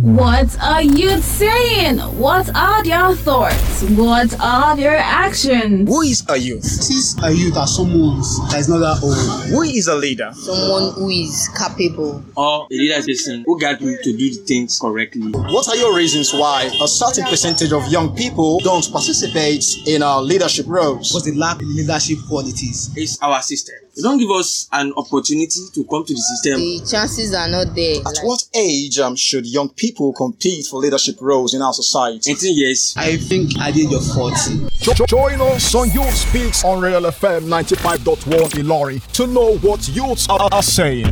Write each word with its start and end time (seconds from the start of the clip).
What 0.00 0.56
are 0.62 0.82
you 0.82 1.20
saying? 1.20 1.98
What 1.98 2.54
are 2.54 2.84
their 2.84 3.16
thoughts? 3.16 3.82
What 3.82 4.32
are 4.40 4.76
their 4.76 4.96
actions? 4.96 5.88
Who 5.88 6.02
is 6.02 6.24
a 6.28 6.36
youth? 6.36 6.62
Sees 6.62 7.16
a 7.20 7.32
youth 7.32 7.56
as 7.56 7.74
someone 7.74 8.18
that 8.48 8.58
is 8.60 8.68
not 8.68 8.78
that 8.78 9.02
old. 9.02 9.50
Who 9.50 9.62
is 9.62 9.88
a 9.88 9.96
leader? 9.96 10.30
Someone 10.34 10.92
who 10.94 11.08
is 11.10 11.50
capable. 11.58 12.22
Or 12.36 12.68
a 12.70 12.74
leader 12.74 13.02
person 13.04 13.42
who 13.44 13.58
got 13.58 13.80
you 13.80 13.98
to 14.00 14.16
do 14.16 14.30
the 14.30 14.44
things 14.46 14.78
correctly. 14.78 15.32
What 15.32 15.68
are 15.68 15.76
your 15.76 15.96
reasons 15.96 16.32
why 16.32 16.70
a 16.80 16.86
certain 16.86 17.24
percentage 17.24 17.72
of 17.72 17.88
young 17.88 18.14
people 18.14 18.60
don't 18.60 18.88
participate 18.92 19.64
in 19.86 20.04
our 20.04 20.22
leadership 20.22 20.66
roles? 20.68 21.10
Because 21.10 21.24
they 21.24 21.34
lack 21.36 21.56
of 21.56 21.66
leadership 21.66 22.18
qualities. 22.28 22.90
It's 22.94 23.20
our 23.20 23.42
system. 23.42 23.74
They 23.96 24.02
don't 24.02 24.18
give 24.18 24.30
us 24.30 24.68
an 24.70 24.92
opportunity 24.96 25.60
to 25.74 25.84
come 25.90 26.04
to 26.04 26.14
the 26.14 26.20
system. 26.20 26.60
The 26.60 26.86
chances 26.88 27.34
are 27.34 27.48
not 27.48 27.74
there. 27.74 27.96
At 27.98 28.04
Like, 28.04 28.22
what 28.22 28.44
age 28.54 29.00
um, 29.00 29.16
should 29.16 29.44
young 29.44 29.70
people 29.70 29.87
compete 30.16 30.66
for 30.66 30.80
leadership 30.80 31.16
roles 31.20 31.54
in 31.54 31.62
our 31.62 31.72
society? 31.72 32.30
18 32.32 32.56
years. 32.56 32.94
I 32.96 33.16
think 33.16 33.58
I 33.58 33.70
did 33.70 33.90
your 33.90 34.00
40. 34.00 34.68
Jo- 34.80 35.06
Join 35.06 35.40
us 35.40 35.74
on 35.74 35.90
Youth 35.90 36.14
Speaks 36.14 36.64
on 36.64 36.80
Real 36.80 37.02
FM 37.02 37.42
95.1 37.48 38.50
Ilorin 38.62 39.12
to 39.12 39.26
know 39.26 39.56
what 39.58 39.88
youths 39.88 40.28
are, 40.28 40.48
are 40.52 40.62
saying. 40.62 41.10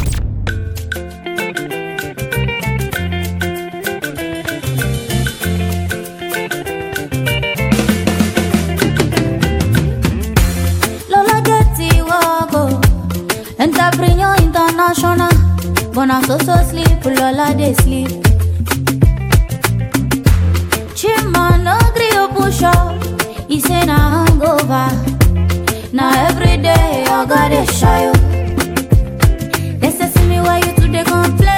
Lola 11.08 11.40
Getty 11.44 12.02
Wago 12.02 12.64
Entrepreneur 13.58 14.34
International 14.42 15.30
Bona 15.92 16.22
so 16.26 16.38
so 16.38 16.56
sleep, 16.68 17.04
Lola 17.04 17.54
they 17.56 17.74
sleep 17.74 18.25
Chima 20.96 21.62
no 21.62 21.76
to 21.94 22.28
push 22.34 22.62
up 22.62 22.96
He 23.48 23.60
say 23.60 23.84
na 23.84 24.24
hangover 24.24 24.88
Now 25.92 26.10
every 26.28 26.56
day 26.56 27.04
I 27.06 27.26
got 27.26 27.52
a 27.52 27.66
shy 27.70 28.10
They 29.80 29.90
say 29.90 30.08
see 30.08 30.26
me 30.26 30.40
why 30.40 30.58
you 30.64 30.72
today 30.74 31.04
complain 31.04 31.55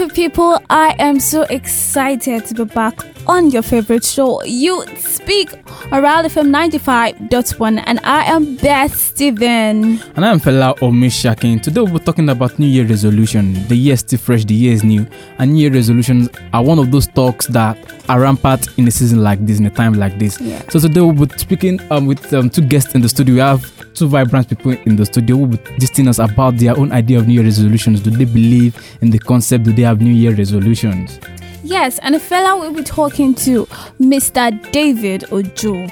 beautiful 0.00 0.14
people. 0.24 0.62
I 0.70 0.94
am 0.98 1.20
so 1.20 1.42
excited 1.42 2.46
to 2.46 2.54
be 2.54 2.64
back 2.64 2.98
on 3.26 3.50
your 3.50 3.60
favorite 3.62 4.04
show, 4.04 4.42
Youth 4.44 4.98
Speak, 4.98 5.52
around 5.92 6.24
FM 6.24 6.48
95.1, 6.48 7.82
and 7.84 8.00
I 8.02 8.24
am 8.24 8.56
Best 8.56 8.94
Stephen. 8.96 10.00
And 10.16 10.24
I'm 10.24 10.40
Fela 10.40 10.74
Omisakin. 10.78 11.60
Today 11.60 11.82
we'll 11.82 11.98
be 11.98 12.04
talking 12.04 12.30
about 12.30 12.58
New 12.58 12.66
Year 12.66 12.86
resolution. 12.86 13.52
The 13.68 13.76
year 13.76 13.94
is 13.94 14.00
still 14.00 14.18
fresh, 14.18 14.44
the 14.46 14.54
year 14.54 14.72
is 14.72 14.84
new, 14.84 15.06
and 15.38 15.52
New 15.52 15.60
Year 15.60 15.72
resolutions 15.72 16.30
are 16.54 16.64
one 16.64 16.78
of 16.78 16.90
those 16.90 17.06
talks 17.06 17.46
that 17.48 17.76
are 18.08 18.20
rampant 18.20 18.78
in 18.78 18.88
a 18.88 18.90
season 18.90 19.22
like 19.22 19.44
this, 19.44 19.58
in 19.58 19.66
a 19.66 19.70
time 19.70 19.94
like 19.94 20.18
this. 20.18 20.40
Yeah. 20.40 20.62
So 20.70 20.78
today 20.78 21.02
we'll 21.02 21.26
be 21.26 21.36
speaking 21.36 21.78
um, 21.90 22.06
with 22.06 22.32
um, 22.32 22.48
two 22.48 22.62
guests 22.62 22.94
in 22.94 23.02
the 23.02 23.08
studio. 23.08 23.34
We 23.34 23.40
have 23.40 23.79
two 23.94 24.08
vibrant 24.08 24.48
people 24.48 24.72
in 24.72 24.96
the 24.96 25.06
studio 25.06 25.36
who 25.36 25.42
will 25.42 25.56
be 25.56 25.58
teaching 25.78 26.08
us 26.08 26.18
about 26.18 26.56
their 26.56 26.76
own 26.76 26.92
idea 26.92 27.18
of 27.18 27.26
New 27.26 27.34
Year 27.34 27.44
resolutions. 27.44 28.00
Do 28.00 28.10
they 28.10 28.24
believe 28.24 28.76
in 29.00 29.10
the 29.10 29.18
concept? 29.18 29.64
Do 29.64 29.72
they 29.72 29.82
have 29.82 30.00
New 30.00 30.12
Year 30.12 30.34
resolutions? 30.34 31.18
Yes, 31.62 31.98
and 32.00 32.14
a 32.14 32.18
Fela 32.18 32.58
will 32.58 32.72
be 32.72 32.82
talking 32.82 33.34
to 33.36 33.66
Mr. 34.00 34.50
David 34.72 35.24
Ojo. 35.32 35.86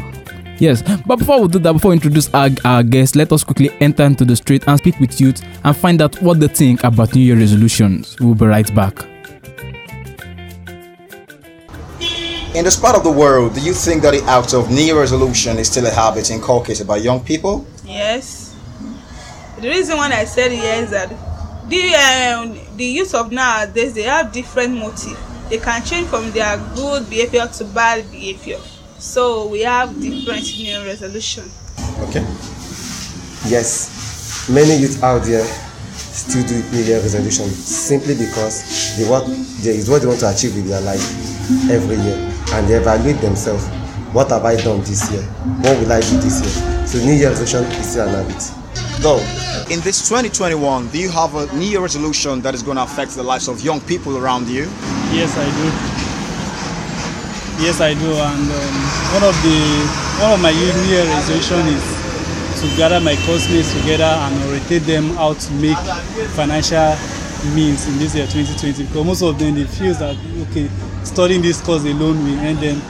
Yes, 0.59 0.83
but 1.07 1.17
before 1.17 1.41
we 1.41 1.49
do 1.49 1.61
that, 1.61 1.73
before 1.73 1.91
we 1.91 1.97
introduce 1.97 2.33
our, 2.35 2.51
our 2.65 2.83
guests, 2.83 3.15
let 3.15 3.33
us 3.33 3.45
quickly 3.45 3.71
enter 3.81 4.03
into 4.03 4.25
the 4.25 4.35
street 4.35 4.65
and 4.67 4.77
speak 4.79 4.99
with 4.99 5.21
youth 5.21 5.41
and 5.63 5.77
find 5.77 6.03
out 6.03 6.21
what 6.21 6.41
they 6.41 6.49
think 6.49 6.83
about 6.83 7.15
New 7.15 7.21
Year 7.21 7.37
resolutions. 7.37 8.17
We'll 8.19 8.35
be 8.35 8.47
right 8.47 8.75
back. 8.75 9.07
In 12.55 12.65
this 12.65 12.81
part 12.81 12.97
of 12.97 13.05
the 13.05 13.13
world, 13.13 13.55
do 13.55 13.61
you 13.61 13.73
think 13.73 14.03
that 14.03 14.15
the 14.15 14.25
act 14.25 14.53
of 14.53 14.69
New 14.69 14.81
Year 14.83 14.99
resolution 14.99 15.59
is 15.59 15.69
still 15.71 15.87
a 15.87 15.91
habit 15.91 16.31
inculcated 16.33 16.89
by 16.89 16.97
young 16.97 17.21
people? 17.21 17.65
Yes. 17.89 18.55
The 19.61 19.69
reason 19.69 19.97
why 19.97 20.11
I 20.13 20.25
said 20.25 20.53
yes 20.53 20.85
is 20.85 20.91
that 20.91 21.09
the 21.69 21.95
um, 21.95 22.77
the 22.77 22.85
youth 22.85 23.15
of 23.15 23.33
nowadays 23.33 23.95
they 23.95 24.03
have 24.03 24.33
different 24.33 24.77
motive. 24.77 25.19
They 25.49 25.59
can 25.59 25.83
change 25.83 26.09
from 26.09 26.31
their 26.33 26.59
good 26.75 27.09
behavior 27.09 27.47
to 27.47 27.65
bad 27.65 28.11
behavior. 28.11 28.59
So 28.99 29.49
we 29.49 29.61
have 29.63 30.01
different 30.01 30.45
New 30.59 30.85
resolution. 30.85 31.45
Okay. 32.09 32.21
Yes, 33.49 34.49
many 34.51 34.77
youth 34.77 35.03
out 35.03 35.23
there 35.25 35.45
still 35.97 36.47
do 36.47 36.63
New 36.71 36.83
Year 36.85 37.01
resolution 37.01 37.47
simply 37.49 38.15
because 38.15 38.97
they 38.99 39.09
want 39.09 39.27
there 39.63 39.75
is 39.75 39.89
what 39.89 40.03
they 40.03 40.09
want 40.09 40.21
to 40.21 40.29
achieve 40.29 40.55
with 40.55 40.69
their 40.69 40.81
life 40.83 41.03
every 41.71 41.97
year 41.97 42.17
and 42.53 42.69
they 42.69 42.75
evaluate 42.75 43.21
themselves. 43.21 43.67
What 44.13 44.31
have 44.31 44.45
I 44.45 44.57
done 44.57 44.81
this 44.81 45.11
year? 45.11 45.23
What 45.63 45.79
will 45.79 45.93
I 45.93 46.01
do 46.01 46.17
this 46.21 46.41
year? 46.45 46.78
So 46.89 46.97
New 47.05 47.13
Year 47.13 47.29
resolution 47.29 47.65
is 47.79 47.91
still 47.91 48.09
an 48.09 48.25
habit. 48.25 48.41
Though, 49.03 49.21
in 49.69 49.81
this 49.85 50.09
2021, 50.09 50.89
do 50.89 50.99
you 50.99 51.11
have 51.11 51.35
a 51.35 51.45
New 51.55 51.67
Year 51.67 51.83
resolution 51.83 52.41
that 52.41 52.55
is 52.55 52.63
going 52.63 52.79
to 52.79 52.83
affect 52.83 53.11
the 53.11 53.23
lives 53.23 53.47
of 53.47 53.61
young 53.61 53.83
people 53.83 54.17
around 54.17 54.49
you? 54.49 54.63
Yes, 55.13 55.37
I 55.37 55.45
do. 55.53 55.67
Yes, 57.63 57.83
I 57.83 57.93
do. 57.93 58.09
And 58.09 58.41
um, 58.41 58.75
one 59.13 59.23
of 59.23 59.37
the 59.45 59.59
one 60.25 60.33
of 60.33 60.41
my 60.41 60.51
New 60.51 60.89
Year 60.89 61.05
resolution 61.05 61.61
is 61.69 61.85
to 62.63 62.77
gather 62.79 63.01
my 63.01 63.17
classmates 63.29 63.71
together 63.75 64.09
and 64.09 64.45
orientate 64.49 64.85
them 64.85 65.11
how 65.21 65.35
to 65.35 65.53
make 65.61 65.77
financial 66.33 66.97
means 67.53 67.87
in 67.87 67.99
this 67.99 68.15
year 68.15 68.25
2020. 68.25 68.85
Because 68.85 69.05
most 69.05 69.21
of 69.21 69.39
them 69.39 69.57
they 69.57 69.65
feel 69.65 69.93
that 70.01 70.17
okay, 70.49 70.71
studying 71.05 71.43
this 71.43 71.61
course 71.61 71.85
alone 71.85 72.17
will 72.25 72.41
earn 72.41 72.57
them 72.57 72.81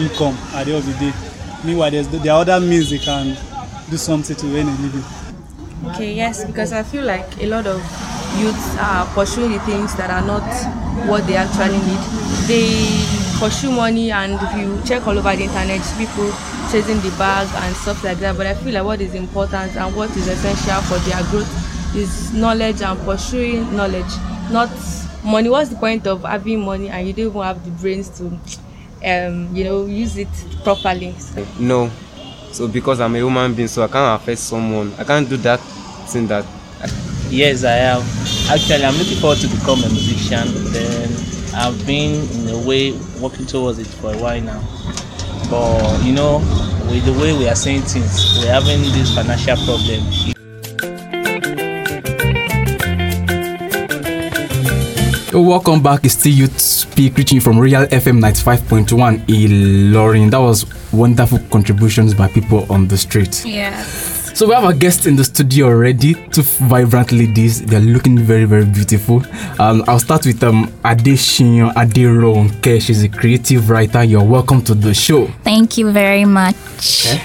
income 0.00 0.38
at 0.56 0.64
the 0.64 0.72
end 0.72 0.78
of 0.80 0.86
the 0.86 0.96
day. 0.98 1.31
Meanwhile, 1.64 1.90
there's 1.92 2.08
there 2.08 2.32
are 2.32 2.40
other 2.40 2.60
means 2.60 2.90
they 2.90 2.98
can 2.98 3.36
do 3.90 3.96
something 3.96 4.36
to 4.36 4.46
earn 4.58 4.68
a 4.68 4.74
living. 4.82 5.04
Okay, 5.90 6.14
yes, 6.14 6.44
because 6.44 6.72
I 6.72 6.82
feel 6.82 7.04
like 7.04 7.26
a 7.40 7.46
lot 7.46 7.66
of 7.66 7.80
youths 8.38 8.76
are 8.78 9.06
pursuing 9.14 9.52
the 9.52 9.60
things 9.60 9.94
that 9.96 10.10
are 10.10 10.24
not 10.26 10.42
what 11.08 11.26
they 11.26 11.36
actually 11.36 11.78
need. 11.78 12.02
They 12.46 12.68
pursue 13.38 13.70
money, 13.70 14.10
and 14.10 14.34
if 14.34 14.56
you 14.56 14.80
check 14.84 15.06
all 15.06 15.18
over 15.18 15.34
the 15.36 15.44
internet, 15.44 15.82
people 15.98 16.30
chasing 16.70 17.00
the 17.00 17.14
bag 17.18 17.48
and 17.62 17.76
stuff 17.76 18.02
like 18.04 18.18
that. 18.18 18.36
But 18.36 18.46
I 18.46 18.54
feel 18.54 18.74
like 18.74 18.84
what 18.84 19.00
is 19.00 19.14
important 19.14 19.76
and 19.76 19.94
what 19.94 20.10
is 20.16 20.28
essential 20.28 20.80
for 20.82 20.98
their 21.08 21.22
growth 21.30 21.50
is 21.94 22.32
knowledge 22.32 22.80
and 22.80 22.98
pursuing 23.00 23.76
knowledge, 23.76 24.10
not 24.50 24.70
money. 25.24 25.48
What's 25.48 25.70
the 25.70 25.76
point 25.76 26.06
of 26.06 26.22
having 26.22 26.60
money 26.60 26.88
and 26.88 27.06
you 27.06 27.12
don't 27.12 27.26
even 27.26 27.42
have 27.42 27.64
the 27.64 27.70
brains 27.72 28.08
to, 28.18 28.30
um, 29.04 29.54
you 29.54 29.64
know, 29.64 29.86
use 29.86 30.16
it 30.16 30.28
properly? 30.64 31.12
So, 31.18 31.46
No. 31.58 31.90
So 32.52 32.68
because 32.68 33.00
I'm 33.00 33.14
a 33.14 33.18
human 33.18 33.54
being, 33.54 33.68
so 33.68 33.82
I 33.82 33.88
can't 33.88 34.20
affect 34.20 34.38
someone. 34.38 34.92
I 34.98 35.04
can't 35.04 35.28
do 35.28 35.36
that 35.38 35.58
thing 36.10 36.26
that. 36.28 36.44
Yes, 37.30 37.64
I 37.64 37.72
have. 37.72 38.02
Actually, 38.50 38.84
I'm 38.84 38.94
looking 38.98 39.16
forward 39.16 39.38
to 39.38 39.48
become 39.48 39.82
a 39.84 39.88
musician. 39.88 40.48
Then 40.70 41.08
I've 41.54 41.86
been 41.86 42.28
in 42.30 42.48
a 42.54 42.58
way 42.66 42.92
working 43.20 43.46
towards 43.46 43.78
it 43.78 43.86
for 43.86 44.12
a 44.12 44.18
while 44.18 44.40
now. 44.42 44.60
But 45.48 46.04
you 46.04 46.12
know, 46.12 46.38
with 46.90 47.06
the 47.06 47.12
way 47.12 47.32
we 47.36 47.48
are 47.48 47.54
saying 47.54 47.82
things, 47.82 48.38
we're 48.38 48.52
having 48.52 48.82
this 48.92 49.14
financial 49.14 49.56
problem. 49.64 50.41
Welcome 55.34 55.82
back. 55.82 56.04
It's 56.04 56.12
still 56.12 56.32
Youth 56.32 56.60
Speak, 56.60 57.16
reaching 57.16 57.40
from 57.40 57.58
Real 57.58 57.86
FM 57.86 58.20
95.1 58.20 59.24
Ilorin. 59.26 60.30
That 60.30 60.38
was 60.40 60.66
wonderful 60.92 61.38
contributions 61.50 62.12
by 62.12 62.28
people 62.28 62.70
on 62.70 62.86
the 62.86 62.98
street. 62.98 63.42
Yes. 63.46 64.36
So 64.38 64.46
we 64.46 64.54
have 64.54 64.64
a 64.64 64.74
guest 64.74 65.06
in 65.06 65.16
the 65.16 65.24
studio 65.24 65.68
already. 65.68 66.14
Two 66.28 66.42
vibrant 66.42 67.12
ladies. 67.12 67.64
They're 67.64 67.80
looking 67.80 68.18
very, 68.18 68.44
very 68.44 68.66
beautiful. 68.66 69.22
Um, 69.58 69.82
I'll 69.88 69.98
start 69.98 70.26
with 70.26 70.42
um 70.44 70.66
Adesiyan 70.84 71.72
Aderonke. 71.74 72.82
She's 72.82 73.02
a 73.02 73.08
creative 73.08 73.70
writer. 73.70 74.04
You're 74.04 74.24
welcome 74.24 74.60
to 74.64 74.74
the 74.74 74.92
show. 74.92 75.28
Thank 75.44 75.78
you 75.78 75.92
very 75.92 76.26
much. 76.26 77.06
Okay. 77.06 77.22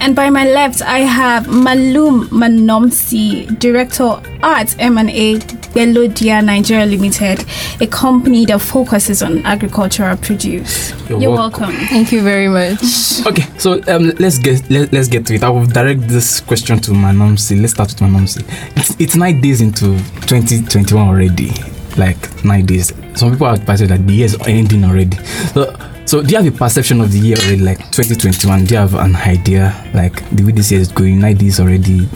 And 0.00 0.16
by 0.16 0.30
my 0.30 0.48
left, 0.50 0.80
I 0.80 1.00
have 1.00 1.46
Mallum 1.46 2.26
Manomsi, 2.30 3.58
Director 3.58 4.18
Arts 4.42 4.74
M&A 4.78 5.38
Belodia 5.72 6.42
Nigeria 6.44 6.86
Limited, 6.86 7.44
a 7.80 7.86
company 7.86 8.44
that 8.46 8.60
focuses 8.60 9.22
on 9.22 9.44
agricultural 9.46 10.16
produce. 10.16 10.90
You're 11.08 11.20
You're 11.20 11.30
welcome. 11.30 11.68
welcome. 11.68 11.86
Thank 11.86 12.12
you 12.12 12.22
very 12.22 12.48
much. 12.48 12.80
Okay, 13.26 13.42
so 13.58 13.80
um, 13.88 14.12
let's 14.18 14.38
get 14.38 14.68
let, 14.70 14.92
let's 14.92 15.08
get 15.08 15.26
to 15.26 15.34
it. 15.34 15.44
I 15.44 15.48
will 15.50 15.66
direct 15.66 16.02
this 16.08 16.40
question 16.40 16.78
to 16.80 16.92
my 16.92 17.12
Manomsi. 17.12 17.60
Let's 17.60 17.74
start 17.74 17.88
with 17.90 18.00
Manomsi. 18.00 18.42
It's, 18.76 18.96
it's 19.00 19.16
nine 19.16 19.40
days 19.40 19.60
into 19.60 19.96
2021 20.26 21.06
already. 21.08 21.50
like 21.96 22.44
nine 22.44 22.66
days. 22.66 22.92
Some 23.14 23.32
people 23.32 23.48
have 23.48 23.64
perceived 23.66 23.90
that 23.90 24.06
the 24.06 24.12
year 24.12 24.26
is 24.26 24.36
ending 24.46 24.84
already. 24.84 25.16
So, 25.52 25.76
so 26.06 26.22
do 26.22 26.30
you 26.30 26.42
have 26.42 26.46
a 26.54 26.56
perception 26.56 27.00
of 27.00 27.12
the 27.12 27.18
year 27.18 27.36
already, 27.36 27.58
like 27.58 27.78
2021? 27.90 28.64
Do 28.64 28.74
you 28.74 28.80
have 28.80 28.94
an 28.94 29.16
idea, 29.16 29.74
like 29.94 30.28
the 30.30 30.44
way 30.44 30.52
this 30.52 30.70
year 30.70 30.80
is 30.80 30.90
going? 30.90 31.18
Nine 31.20 31.36
days 31.36 31.60
already. 31.60 32.08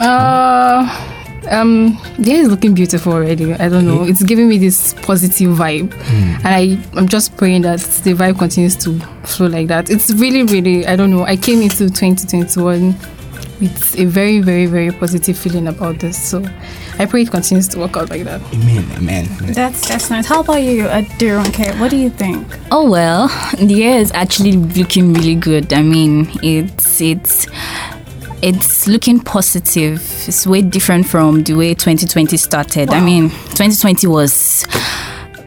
Uh, 0.00 1.13
um, 1.50 1.98
the 2.18 2.30
hair 2.30 2.42
is 2.42 2.48
looking 2.48 2.74
beautiful 2.74 3.12
already. 3.12 3.52
I 3.54 3.68
don't 3.68 3.86
know. 3.86 4.04
It's 4.04 4.22
giving 4.22 4.48
me 4.48 4.58
this 4.58 4.94
positive 4.94 5.50
vibe, 5.56 5.92
and 6.44 6.46
I 6.46 6.78
I'm 6.98 7.08
just 7.08 7.36
praying 7.36 7.62
that 7.62 7.80
the 8.04 8.14
vibe 8.14 8.38
continues 8.38 8.76
to 8.84 8.98
flow 9.24 9.46
like 9.46 9.68
that. 9.68 9.90
It's 9.90 10.10
really, 10.12 10.42
really. 10.42 10.86
I 10.86 10.96
don't 10.96 11.10
know. 11.10 11.24
I 11.24 11.36
came 11.36 11.62
into 11.62 11.90
2021 11.90 12.94
with 13.60 13.98
a 13.98 14.04
very, 14.04 14.40
very, 14.40 14.66
very 14.66 14.90
positive 14.90 15.38
feeling 15.38 15.68
about 15.68 15.98
this. 15.98 16.20
So 16.20 16.44
I 16.98 17.06
pray 17.06 17.22
it 17.22 17.30
continues 17.30 17.68
to 17.68 17.78
work 17.78 17.96
out 17.96 18.10
like 18.10 18.24
that. 18.24 18.40
Amen, 18.52 18.84
amen. 18.96 19.28
That's 19.52 19.88
that's 19.88 20.10
nice. 20.10 20.26
How 20.26 20.40
about 20.40 20.62
you, 20.62 20.84
Aderonke? 20.84 21.78
What 21.80 21.90
do 21.90 21.96
you 21.96 22.10
think? 22.10 22.46
Oh 22.70 22.88
well, 22.90 23.28
the 23.58 23.74
year 23.74 23.98
is 23.98 24.12
actually 24.12 24.52
looking 24.52 25.12
really 25.12 25.34
good. 25.34 25.72
I 25.72 25.82
mean, 25.82 26.30
it's 26.42 27.00
it's 27.00 27.46
it's 28.44 28.86
looking 28.86 29.20
positive. 29.20 30.02
It's 30.28 30.46
way 30.46 30.60
different 30.60 31.06
from 31.06 31.44
the 31.44 31.54
way 31.54 31.72
2020 31.72 32.36
started. 32.36 32.90
I 32.90 33.00
mean, 33.00 33.30
2020 33.30 34.06
was 34.06 34.66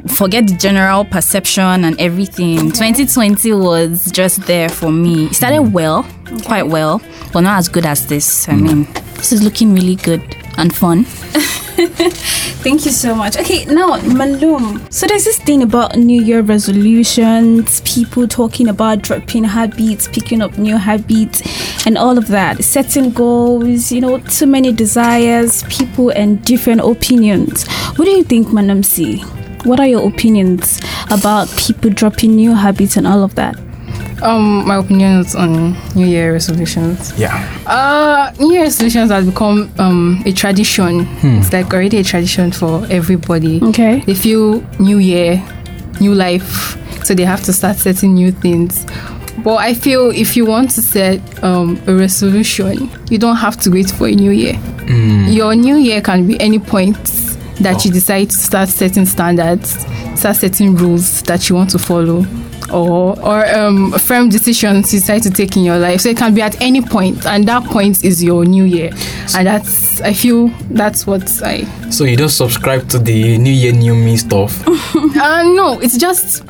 forget 0.07 0.47
the 0.47 0.55
general 0.57 1.05
perception 1.05 1.85
and 1.85 1.99
everything. 1.99 2.71
2020 2.71 3.53
was 3.53 4.11
just 4.11 4.41
there 4.47 4.67
for 4.67 4.91
me. 4.91 5.27
It 5.27 5.35
started 5.35 5.61
mm. 5.61 5.71
well, 5.71 6.07
quite 6.43 6.67
well, 6.67 6.99
but 7.33 7.41
not 7.41 7.59
as 7.59 7.69
good 7.69 7.85
as 7.85 8.07
this. 8.07 8.49
I 8.49 8.53
mm. 8.53 8.61
mean, 8.61 8.87
this 9.13 9.31
is 9.31 9.43
looking 9.43 9.75
really 9.75 9.95
good 9.95 10.35
and 10.57 10.75
fun. 10.75 11.05
Thank 12.63 12.85
you 12.85 12.91
so 12.91 13.13
much. 13.13 13.37
Okay, 13.37 13.63
now 13.65 13.97
Mallum. 14.01 14.81
So 14.89 15.05
there's 15.05 15.25
this 15.25 15.37
thing 15.37 15.61
about 15.61 15.95
New 15.95 16.19
Year 16.23 16.41
resolutions, 16.41 17.81
people 17.81 18.27
talking 18.27 18.67
about 18.67 19.03
dropping 19.03 19.43
habits, 19.43 20.07
picking 20.07 20.41
up 20.41 20.57
new 20.57 20.75
habits, 20.75 21.43
and 21.85 21.95
all 21.95 22.17
of 22.17 22.29
that. 22.29 22.63
Setting 22.63 23.11
goals, 23.11 23.91
you 23.91 24.01
know, 24.01 24.17
too 24.17 24.47
many 24.47 24.71
desires, 24.71 25.63
people 25.69 26.09
and 26.09 26.43
different 26.43 26.81
opinions. 26.81 27.67
What 27.95 28.05
do 28.05 28.11
you 28.11 28.23
think, 28.23 28.47
Manomsi? 28.47 29.23
What 29.63 29.79
are 29.79 29.87
your 29.87 30.07
opinions 30.07 30.81
about 31.11 31.47
people 31.57 31.91
dropping 31.91 32.35
new 32.35 32.55
habits 32.55 32.97
and 32.97 33.05
all 33.05 33.21
of 33.23 33.35
that? 33.35 33.55
Um, 34.21 34.67
my 34.67 34.77
opinions 34.77 35.35
on 35.35 35.73
New 35.95 36.05
Year 36.07 36.33
resolutions. 36.33 37.13
Yeah. 37.19 37.35
Uh, 37.67 38.31
New 38.39 38.51
Year 38.53 38.63
resolutions 38.63 39.11
has 39.11 39.25
become 39.25 39.71
um 39.77 40.21
a 40.25 40.31
tradition. 40.31 41.05
Hmm. 41.05 41.37
It's 41.39 41.53
like 41.53 41.71
already 41.73 41.97
a 41.97 42.03
tradition 42.03 42.51
for 42.51 42.85
everybody. 42.89 43.61
Okay. 43.63 43.99
They 44.01 44.15
feel 44.15 44.61
New 44.79 44.97
Year, 44.97 45.43
new 46.01 46.13
life, 46.15 46.77
so 47.05 47.13
they 47.13 47.25
have 47.25 47.43
to 47.43 47.53
start 47.53 47.77
setting 47.77 48.15
new 48.15 48.31
things. 48.31 48.85
But 49.43 49.57
I 49.57 49.75
feel 49.75 50.09
if 50.09 50.35
you 50.35 50.45
want 50.45 50.71
to 50.71 50.81
set 50.81 51.21
um, 51.43 51.79
a 51.87 51.93
resolution, 51.93 52.89
you 53.09 53.17
don't 53.19 53.35
have 53.37 53.55
to 53.61 53.69
wait 53.69 53.89
for 53.91 54.07
a 54.07 54.11
new 54.15 54.31
year. 54.31 54.59
Your 55.29 55.53
new 55.55 55.75
year 55.75 56.01
can 56.01 56.25
be 56.27 56.39
any 56.39 56.59
point 56.59 56.97
that 57.61 57.85
you 57.85 57.91
decide 57.91 58.29
to 58.31 58.37
start 58.37 58.69
setting 58.69 59.05
standards, 59.05 59.85
start 60.15 60.37
setting 60.37 60.75
rules 60.75 61.21
that 61.23 61.49
you 61.49 61.55
want 61.55 61.69
to 61.71 61.79
follow, 61.79 62.25
or 62.71 63.19
or 63.19 63.45
um, 63.55 63.91
firm 63.93 64.29
decisions 64.29 64.93
you 64.93 64.99
decide 64.99 65.23
to 65.23 65.29
take 65.29 65.55
in 65.57 65.63
your 65.63 65.77
life. 65.77 66.01
So 66.01 66.09
it 66.09 66.17
can 66.17 66.33
be 66.33 66.41
at 66.41 66.59
any 66.61 66.81
point, 66.81 67.25
and 67.25 67.47
that 67.47 67.63
point 67.65 68.03
is 68.03 68.23
your 68.23 68.45
new 68.45 68.63
year. 68.63 68.91
And 69.35 69.47
that's 69.47 70.01
I 70.01 70.13
feel 70.13 70.47
that's 70.69 71.07
what 71.07 71.23
I. 71.43 71.63
So 71.89 72.03
you 72.03 72.17
don't 72.17 72.29
subscribe 72.29 72.89
to 72.89 72.99
the 72.99 73.37
New 73.37 73.51
Year, 73.53 73.73
New 73.73 73.95
Me 73.95 74.17
stuff. 74.17 74.65
uh, 74.95 75.43
no, 75.43 75.79
it's 75.79 75.97
just. 75.97 76.43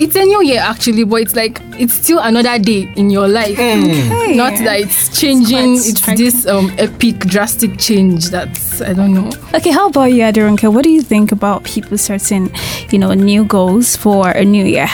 It's 0.00 0.16
a 0.16 0.24
new 0.24 0.42
year 0.42 0.58
actually, 0.58 1.04
but 1.04 1.22
it's 1.22 1.36
like 1.36 1.60
it's 1.78 1.94
still 1.94 2.18
another 2.18 2.58
day 2.58 2.92
in 2.96 3.10
your 3.10 3.28
life. 3.28 3.52
Okay. 3.52 4.34
Not 4.34 4.58
that 4.64 4.80
it's 4.80 5.20
changing. 5.20 5.74
It's, 5.76 6.04
this 6.16 6.46
um 6.48 6.72
epic, 6.78 7.20
drastic 7.20 7.78
change. 7.78 8.30
That's 8.30 8.82
I 8.82 8.92
don't 8.92 9.14
know. 9.14 9.30
Okay, 9.54 9.70
how 9.70 9.86
about 9.86 10.06
you, 10.06 10.22
Aderonke? 10.22 10.72
What 10.72 10.82
do 10.82 10.90
you 10.90 11.00
think 11.00 11.30
about 11.30 11.62
people 11.62 11.96
setting, 11.96 12.52
you 12.90 12.98
know, 12.98 13.14
new 13.14 13.44
goals 13.44 13.94
for 13.94 14.30
a 14.30 14.44
new 14.44 14.64
year? 14.64 14.88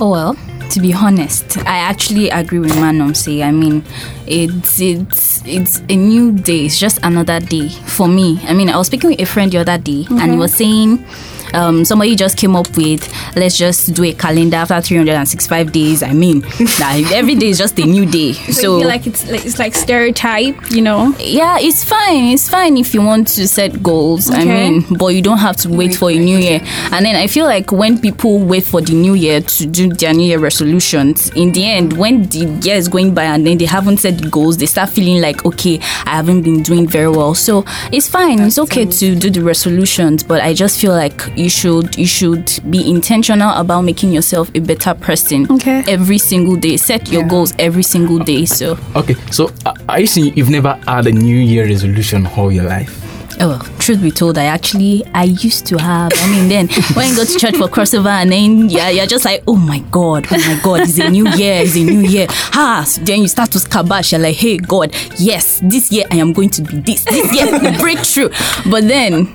Oh 0.00 0.10
well, 0.10 0.34
to 0.70 0.80
be 0.80 0.92
honest, 0.92 1.58
I 1.58 1.78
actually 1.78 2.28
agree 2.30 2.58
with 2.58 2.72
Manomsi. 2.72 3.44
I 3.44 3.52
mean, 3.52 3.84
it's 4.26 4.80
it's 4.80 5.42
it's 5.46 5.78
a 5.88 5.96
new 5.96 6.32
day. 6.32 6.66
It's 6.66 6.78
just 6.78 6.98
another 7.02 7.38
day 7.40 7.68
for 7.68 8.08
me. 8.08 8.40
I 8.44 8.54
mean, 8.54 8.68
I 8.68 8.76
was 8.76 8.88
speaking 8.88 9.10
with 9.10 9.20
a 9.20 9.26
friend 9.26 9.52
the 9.52 9.58
other 9.58 9.78
day, 9.78 10.06
and 10.10 10.20
he 10.20 10.26
mm-hmm. 10.28 10.38
was 10.38 10.54
saying. 10.54 11.06
Um, 11.54 11.84
somebody 11.84 12.14
just 12.16 12.36
came 12.36 12.56
up 12.56 12.76
with 12.76 13.08
let's 13.36 13.56
just 13.56 13.94
do 13.94 14.04
a 14.04 14.12
calendar 14.12 14.56
after 14.56 14.80
365 14.80 15.72
days. 15.72 16.02
I 16.02 16.12
mean, 16.12 16.40
that 16.78 17.10
every 17.12 17.34
day 17.34 17.48
is 17.48 17.58
just 17.58 17.78
a 17.78 17.84
new 17.86 18.06
day. 18.06 18.32
So, 18.32 18.52
So, 18.64 18.72
you 18.76 18.80
feel 18.80 18.88
like 18.88 19.06
it's 19.06 19.30
like 19.30 19.44
it's 19.44 19.58
like 19.58 19.74
stereotype, 19.74 20.70
you 20.70 20.80
know? 20.80 21.14
yeah, 21.18 21.58
it's 21.60 21.84
fine. 21.84 22.24
It's 22.32 22.48
fine 22.48 22.76
if 22.78 22.94
you 22.94 23.02
want 23.02 23.28
to 23.28 23.46
set 23.46 23.82
goals. 23.82 24.30
I 24.30 24.44
mean, 24.44 24.86
but 24.98 25.08
you 25.08 25.20
don't 25.22 25.38
have 25.38 25.56
to 25.58 25.68
wait 25.68 25.94
for 25.94 26.10
a 26.10 26.16
new 26.18 26.38
year. 26.38 26.60
And 26.92 27.04
then 27.04 27.14
I 27.14 27.26
feel 27.26 27.44
like 27.44 27.70
when 27.72 28.00
people 28.00 28.38
wait 28.40 28.64
for 28.64 28.80
the 28.80 28.94
new 28.94 29.14
year 29.14 29.40
to 29.42 29.66
do 29.66 29.88
their 29.92 30.14
new 30.14 30.26
year 30.26 30.38
resolutions, 30.38 31.28
in 31.30 31.52
the 31.52 31.64
end, 31.64 31.92
when 31.98 32.22
the 32.28 32.58
year 32.62 32.76
is 32.76 32.88
going 32.88 33.14
by 33.14 33.24
and 33.24 33.46
then 33.46 33.58
they 33.58 33.66
haven't 33.66 33.98
set 33.98 34.18
the 34.18 34.28
goals, 34.30 34.56
they 34.56 34.66
start 34.66 34.88
feeling 34.88 35.20
like, 35.20 35.44
okay, 35.44 35.78
I 36.06 36.10
haven't 36.16 36.42
been 36.42 36.62
doing 36.62 36.88
very 36.88 37.08
well. 37.10 37.34
So 37.34 37.64
it's 37.92 38.08
fine. 38.08 38.40
it's 38.40 38.58
okay 38.58 38.86
to 38.86 39.14
do 39.14 39.30
the 39.30 39.42
resolutions, 39.42 40.22
but 40.22 40.40
I 40.40 40.54
just 40.54 40.80
feel 40.80 40.92
like 40.92 41.20
you 41.44 41.50
should 41.50 41.96
you 41.96 42.06
should 42.06 42.50
be 42.70 42.90
intentional 42.90 43.52
about 43.54 43.82
making 43.82 44.10
yourself 44.12 44.50
a 44.54 44.60
better 44.60 44.94
person. 44.94 45.46
Okay. 45.52 45.84
Every 45.86 46.18
single 46.18 46.56
day. 46.56 46.76
Set 46.76 47.08
your 47.10 47.22
goals 47.28 47.54
every 47.58 47.82
single 47.82 48.18
day. 48.18 48.46
So 48.46 48.78
Okay, 48.96 49.14
so 49.30 49.50
uh, 49.66 49.74
are 49.88 50.00
you 50.00 50.06
saying 50.06 50.36
you've 50.36 50.50
never 50.50 50.74
had 50.86 51.06
a 51.06 51.12
New 51.12 51.36
Year 51.36 51.66
resolution 51.66 52.26
all 52.26 52.50
your 52.50 52.64
life? 52.64 53.00
Oh, 53.40 53.48
well, 53.48 53.58
truth 53.80 54.00
be 54.00 54.12
told, 54.12 54.38
I 54.38 54.44
actually 54.44 55.04
I 55.12 55.24
used 55.24 55.66
to 55.66 55.76
have. 55.78 56.12
I 56.14 56.30
mean, 56.30 56.48
then 56.48 56.68
when 56.94 57.08
you 57.08 57.16
go 57.16 57.24
to 57.24 57.38
church 57.38 57.56
for 57.56 57.66
crossover, 57.66 58.10
and 58.10 58.30
then 58.30 58.68
yeah, 58.70 58.90
you're 58.90 59.06
just 59.06 59.24
like, 59.24 59.42
oh 59.48 59.56
my 59.56 59.80
god, 59.90 60.26
oh 60.30 60.38
my 60.38 60.60
god, 60.62 60.80
it's 60.82 60.98
a 60.98 61.10
new 61.10 61.28
year, 61.30 61.62
it's 61.62 61.74
a 61.76 61.82
new 61.82 62.00
year. 62.00 62.26
Ha! 62.30 62.84
So 62.86 63.02
then 63.02 63.22
you 63.22 63.28
start 63.28 63.50
to 63.52 63.58
scabash. 63.58 64.12
You're 64.12 64.20
like, 64.20 64.36
hey 64.36 64.56
God, 64.58 64.94
yes, 65.18 65.60
this 65.64 65.90
year 65.90 66.04
I 66.12 66.16
am 66.16 66.32
going 66.32 66.50
to 66.50 66.62
be 66.62 66.78
this. 66.78 67.04
This 67.04 67.34
year 67.34 67.78
breakthrough. 67.80 68.28
But 68.70 68.86
then, 68.86 69.34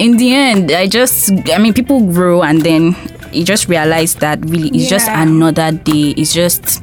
in 0.00 0.16
the 0.16 0.34
end, 0.34 0.72
I 0.72 0.88
just, 0.88 1.30
I 1.50 1.58
mean, 1.58 1.74
people 1.74 2.10
grow, 2.12 2.42
and 2.42 2.62
then 2.62 2.96
you 3.32 3.44
just 3.44 3.68
realize 3.68 4.14
that 4.16 4.40
really 4.46 4.68
it's 4.70 4.88
just 4.88 5.08
another 5.08 5.72
day. 5.72 6.14
It's 6.16 6.32
just. 6.32 6.82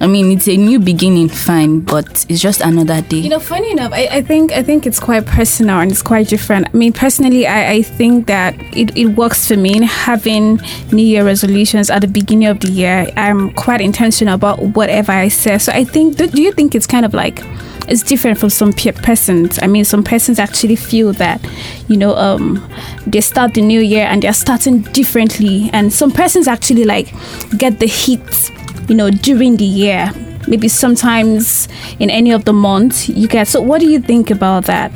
I 0.00 0.06
mean, 0.06 0.30
it's 0.30 0.46
a 0.46 0.56
new 0.56 0.78
beginning, 0.78 1.28
fine, 1.28 1.80
but 1.80 2.24
it's 2.28 2.40
just 2.40 2.60
another 2.60 3.02
day. 3.02 3.18
You 3.18 3.30
know, 3.30 3.40
funny 3.40 3.72
enough, 3.72 3.92
I, 3.92 4.06
I 4.12 4.22
think 4.22 4.52
I 4.52 4.62
think 4.62 4.86
it's 4.86 5.00
quite 5.00 5.26
personal 5.26 5.80
and 5.80 5.90
it's 5.90 6.02
quite 6.02 6.28
different. 6.28 6.68
I 6.72 6.76
mean, 6.76 6.92
personally, 6.92 7.48
I, 7.48 7.72
I 7.72 7.82
think 7.82 8.28
that 8.28 8.54
it, 8.76 8.96
it 8.96 9.06
works 9.16 9.48
for 9.48 9.56
me 9.56 9.76
in 9.76 9.82
having 9.82 10.60
New 10.92 11.02
Year 11.02 11.24
resolutions 11.24 11.90
at 11.90 12.02
the 12.02 12.06
beginning 12.06 12.46
of 12.46 12.60
the 12.60 12.70
year. 12.70 13.10
I'm 13.16 13.52
quite 13.54 13.80
intentional 13.80 14.34
about 14.34 14.62
whatever 14.62 15.10
I 15.10 15.26
say. 15.26 15.58
So 15.58 15.72
I 15.72 15.82
think, 15.82 16.16
do, 16.16 16.28
do 16.28 16.42
you 16.42 16.52
think 16.52 16.76
it's 16.76 16.86
kind 16.86 17.04
of 17.04 17.12
like 17.12 17.42
it's 17.88 18.02
different 18.02 18.38
from 18.38 18.50
some 18.50 18.72
pe- 18.72 18.92
persons? 18.92 19.58
I 19.62 19.66
mean, 19.66 19.84
some 19.84 20.02
persons 20.02 20.38
actually 20.38 20.76
feel 20.76 21.12
that, 21.14 21.40
you 21.88 21.96
know, 21.96 22.14
um, 22.16 22.68
they 23.06 23.20
start 23.20 23.54
the 23.54 23.62
new 23.62 23.80
year 23.80 24.04
and 24.04 24.22
they're 24.22 24.32
starting 24.32 24.82
differently, 24.92 25.70
and 25.72 25.92
some 25.92 26.10
persons 26.10 26.46
actually 26.48 26.84
like 26.84 27.12
get 27.56 27.78
the 27.78 27.86
heat 27.86 28.50
you 28.88 28.94
know, 28.94 29.10
during 29.10 29.56
the 29.56 29.64
year. 29.64 30.10
Maybe 30.48 30.68
sometimes 30.68 31.68
in 31.98 32.08
any 32.10 32.32
of 32.32 32.46
the 32.46 32.54
months 32.54 33.08
you 33.08 33.28
get. 33.28 33.48
So, 33.48 33.60
what 33.60 33.80
do 33.80 33.88
you 33.88 34.00
think 34.00 34.30
about 34.30 34.64
that? 34.64 34.90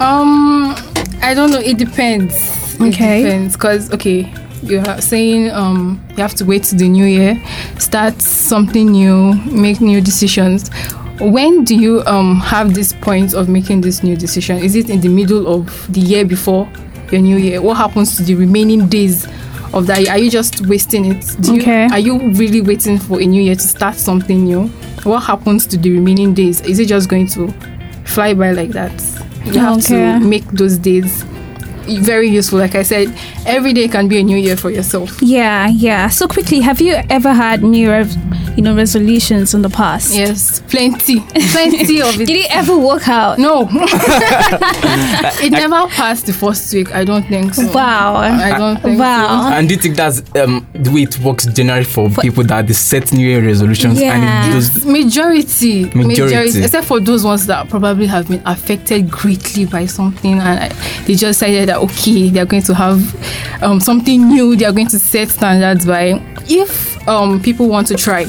Um, 0.00 0.74
I 1.20 1.34
don't 1.34 1.50
know. 1.50 1.58
It 1.58 1.76
depends. 1.76 2.34
Okay. 2.80 3.20
It 3.20 3.24
depends 3.24 3.56
because 3.56 3.92
okay, 3.92 4.32
you 4.62 4.78
are 4.80 5.00
saying 5.02 5.50
um 5.50 6.02
you 6.10 6.22
have 6.22 6.34
to 6.36 6.44
wait 6.46 6.64
to 6.64 6.76
the 6.76 6.88
new 6.88 7.04
year, 7.04 7.40
start 7.78 8.20
something 8.22 8.90
new, 8.90 9.34
make 9.52 9.80
new 9.80 10.00
decisions. 10.00 10.70
When 11.20 11.64
do 11.64 11.74
you 11.74 12.02
um 12.06 12.40
have 12.40 12.74
this 12.74 12.92
point 12.92 13.34
of 13.34 13.48
making 13.48 13.80
this 13.80 14.02
new 14.02 14.16
decision? 14.16 14.58
Is 14.58 14.74
it 14.76 14.88
in 14.90 15.00
the 15.00 15.08
middle 15.08 15.46
of 15.52 15.92
the 15.92 16.00
year 16.00 16.24
before 16.24 16.68
your 17.10 17.20
new 17.20 17.36
year? 17.36 17.60
What 17.60 17.76
happens 17.76 18.16
to 18.16 18.22
the 18.22 18.34
remaining 18.34 18.88
days 18.88 19.26
of 19.74 19.86
that 19.88 20.00
year? 20.02 20.10
Are 20.12 20.18
you 20.18 20.30
just 20.30 20.66
wasting 20.66 21.04
it? 21.06 21.24
Do 21.40 21.54
you, 21.56 21.62
Okay. 21.62 21.86
Are 21.90 21.98
you 21.98 22.30
really 22.32 22.60
waiting 22.60 22.98
for 22.98 23.20
a 23.20 23.26
new 23.26 23.42
year 23.42 23.54
to 23.56 23.60
start 23.60 23.96
something 23.96 24.44
new? 24.44 24.68
What 25.04 25.20
happens 25.20 25.66
to 25.68 25.76
the 25.76 25.90
remaining 25.90 26.34
days? 26.34 26.60
Is 26.62 26.78
it 26.78 26.86
just 26.88 27.08
going 27.08 27.26
to 27.28 27.52
fly 28.04 28.34
by 28.34 28.52
like 28.52 28.70
that? 28.70 28.92
You 29.44 29.58
have 29.60 29.78
Okay. 29.78 30.18
to 30.18 30.20
make 30.20 30.44
those 30.52 30.76
days 30.78 31.24
very 32.02 32.28
useful. 32.28 32.58
Like 32.58 32.74
I 32.74 32.82
said, 32.82 33.12
every 33.46 33.72
day 33.72 33.88
can 33.88 34.08
be 34.08 34.18
a 34.18 34.22
new 34.22 34.36
year 34.36 34.56
for 34.56 34.70
yourself. 34.70 35.20
Yeah, 35.22 35.68
yeah. 35.68 36.08
So 36.10 36.28
quickly, 36.28 36.60
have 36.60 36.80
you 36.80 36.96
ever 37.08 37.32
had 37.32 37.62
New 37.62 37.88
you 38.58 38.64
know, 38.64 38.74
resolutions 38.74 39.54
in 39.54 39.62
the 39.62 39.70
past? 39.70 40.12
Yes, 40.12 40.60
plenty, 40.68 41.20
plenty 41.20 42.02
of 42.02 42.20
it. 42.20 42.26
Did 42.30 42.44
it 42.44 42.50
ever 42.50 42.76
work 42.76 43.06
out? 43.08 43.38
No, 43.38 43.68
it 43.70 45.52
never 45.52 45.86
passed 45.86 46.26
the 46.26 46.32
first 46.32 46.74
week. 46.74 46.92
I 46.92 47.04
don't 47.04 47.22
think 47.22 47.54
so. 47.54 47.70
Wow. 47.70 48.16
I 48.16 48.58
don't 48.58 48.80
think 48.82 48.98
Wow. 48.98 49.52
And 49.52 49.68
do 49.68 49.74
you 49.76 49.80
think 49.80 49.94
that's 49.94 50.22
um, 50.34 50.66
the 50.72 50.90
way 50.90 51.02
it 51.02 51.20
works 51.20 51.46
generally 51.46 51.84
for, 51.84 52.10
people 52.10 52.42
that 52.44 52.66
they 52.66 52.72
set 52.72 53.12
New 53.12 53.24
Year 53.24 53.44
resolutions 53.44 54.00
Yeah. 54.00 54.14
and 54.16 54.50
it 54.50 54.54
does 54.56 54.74
It's 54.76 54.84
majority, 54.84 55.84
Majority. 55.94 56.64
except 56.64 56.86
for 56.88 56.98
those 56.98 57.22
ones 57.24 57.46
that 57.46 57.68
probably 57.68 58.06
have 58.08 58.26
been 58.26 58.42
affected 58.44 59.08
greatly 59.08 59.66
by 59.66 59.86
something, 59.86 60.32
and 60.32 60.42
I, 60.42 60.68
they 61.04 61.14
just 61.14 61.38
decided 61.38 61.68
that 61.68 61.76
okay, 61.78 62.28
they 62.28 62.40
are 62.40 62.44
going 62.46 62.64
to 62.64 62.74
have 62.74 63.62
um, 63.62 63.78
something 63.78 64.26
new. 64.26 64.56
They 64.56 64.64
are 64.64 64.72
going 64.72 64.88
to 64.88 64.98
set 64.98 65.28
standards 65.28 65.86
by. 65.86 66.20
If 66.50 67.06
um, 67.06 67.40
people 67.40 67.68
want 67.68 67.86
to 67.88 67.94
try, 67.96 68.24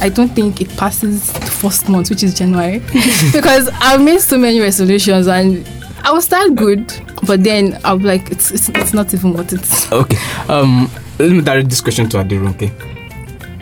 I 0.00 0.08
don't 0.08 0.28
think 0.28 0.60
it 0.60 0.68
passes 0.76 1.32
the 1.32 1.40
first 1.46 1.88
month, 1.88 2.10
which 2.10 2.22
is 2.22 2.34
January, 2.34 2.78
because 3.32 3.68
I've 3.80 4.00
made 4.02 4.20
so 4.20 4.38
many 4.38 4.60
resolutions 4.60 5.26
and. 5.26 5.68
I 6.02 6.12
will 6.12 6.22
start 6.22 6.54
good, 6.54 6.90
but 7.26 7.44
then 7.44 7.78
I'll 7.84 7.98
be 7.98 8.04
like, 8.04 8.30
it's, 8.30 8.50
it's, 8.50 8.70
it's 8.70 8.94
not 8.94 9.12
even 9.12 9.34
what 9.34 9.52
it's. 9.52 9.92
Okay. 9.92 10.16
Um, 10.48 10.90
let 11.18 11.30
me 11.30 11.42
direct 11.42 11.68
this 11.68 11.82
question 11.82 12.08
to 12.08 12.16
Adiru. 12.16 12.48
Okay. 12.54 12.72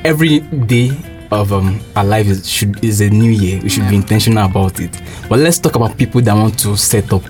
Every 0.04 0.38
day 0.38 0.96
of 1.30 1.52
um 1.52 1.80
our 1.96 2.04
life 2.04 2.26
is 2.26 2.48
should 2.48 2.82
is 2.84 3.00
a 3.00 3.10
new 3.10 3.30
year. 3.30 3.60
We 3.60 3.68
should 3.68 3.88
be 3.88 3.96
intentional 3.96 4.44
about 4.46 4.80
it. 4.80 5.00
But 5.28 5.40
let's 5.40 5.58
talk 5.58 5.74
about 5.74 5.96
people 5.98 6.20
that 6.22 6.34
want 6.34 6.58
to 6.60 6.76
set 6.76 7.12
up, 7.12 7.24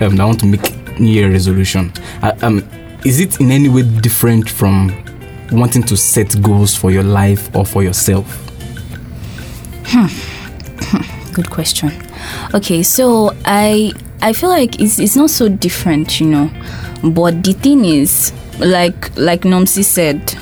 um, 0.00 0.16
that 0.16 0.24
want 0.24 0.40
to 0.40 0.46
make 0.46 0.62
New 0.98 1.10
Year 1.10 1.30
resolution. 1.30 1.92
Uh, 2.22 2.32
um, 2.42 2.68
is 3.04 3.20
it 3.20 3.40
in 3.40 3.50
any 3.50 3.68
way 3.68 3.82
different 3.82 4.48
from 4.48 5.03
wanting 5.52 5.82
to 5.84 5.96
set 5.96 6.40
goals 6.42 6.74
for 6.74 6.90
your 6.90 7.02
life 7.02 7.54
or 7.54 7.64
for 7.64 7.82
yourself? 7.82 8.26
Hmm. 9.86 10.06
Hmm. 10.80 11.32
Good 11.32 11.50
question. 11.50 11.92
Okay, 12.54 12.82
so 12.82 13.34
I 13.44 13.92
I 14.22 14.32
feel 14.32 14.48
like 14.48 14.80
it's 14.80 14.98
it's 14.98 15.16
not 15.16 15.30
so 15.30 15.48
different, 15.48 16.20
you 16.20 16.26
know. 16.28 16.50
But 17.02 17.42
the 17.44 17.52
thing 17.52 17.84
is, 17.84 18.32
like 18.58 19.16
like 19.16 19.42
Nomsi 19.42 19.84
said, 19.84 20.34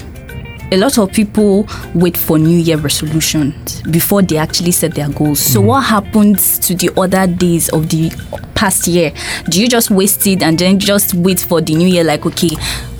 a 0.73 0.77
lot 0.79 0.97
of 0.97 1.13
people 1.13 1.67
wait 1.95 2.17
for 2.17 2.39
New 2.39 2.57
Year 2.59 2.79
resolutions 2.79 3.83
before 3.83 4.23
they 4.23 4.39
actually 4.39 4.71
set 4.73 4.95
their 4.95 5.09
goals. 5.11 5.39
So 5.39 5.61
what 5.61 5.83
happens 5.83 6.59
to 6.61 6.75
the 6.75 6.91
other 6.97 7.27
days 7.27 7.69
of 7.69 7.91
the 7.91 8.11
past 8.55 8.89
year? 8.89 9.13
Do 9.51 9.61
you 9.61 9.69
just 9.69 9.91
waste 9.91 10.27
it 10.27 10.43
and 10.43 10.59
then 10.59 10.79
just 10.79 11.13
wait 11.13 11.41
for 11.41 11.61
the 11.61 11.75
New 11.75 11.87
Year? 11.89 12.05
Like 12.05 12.25
okay, 12.25 12.51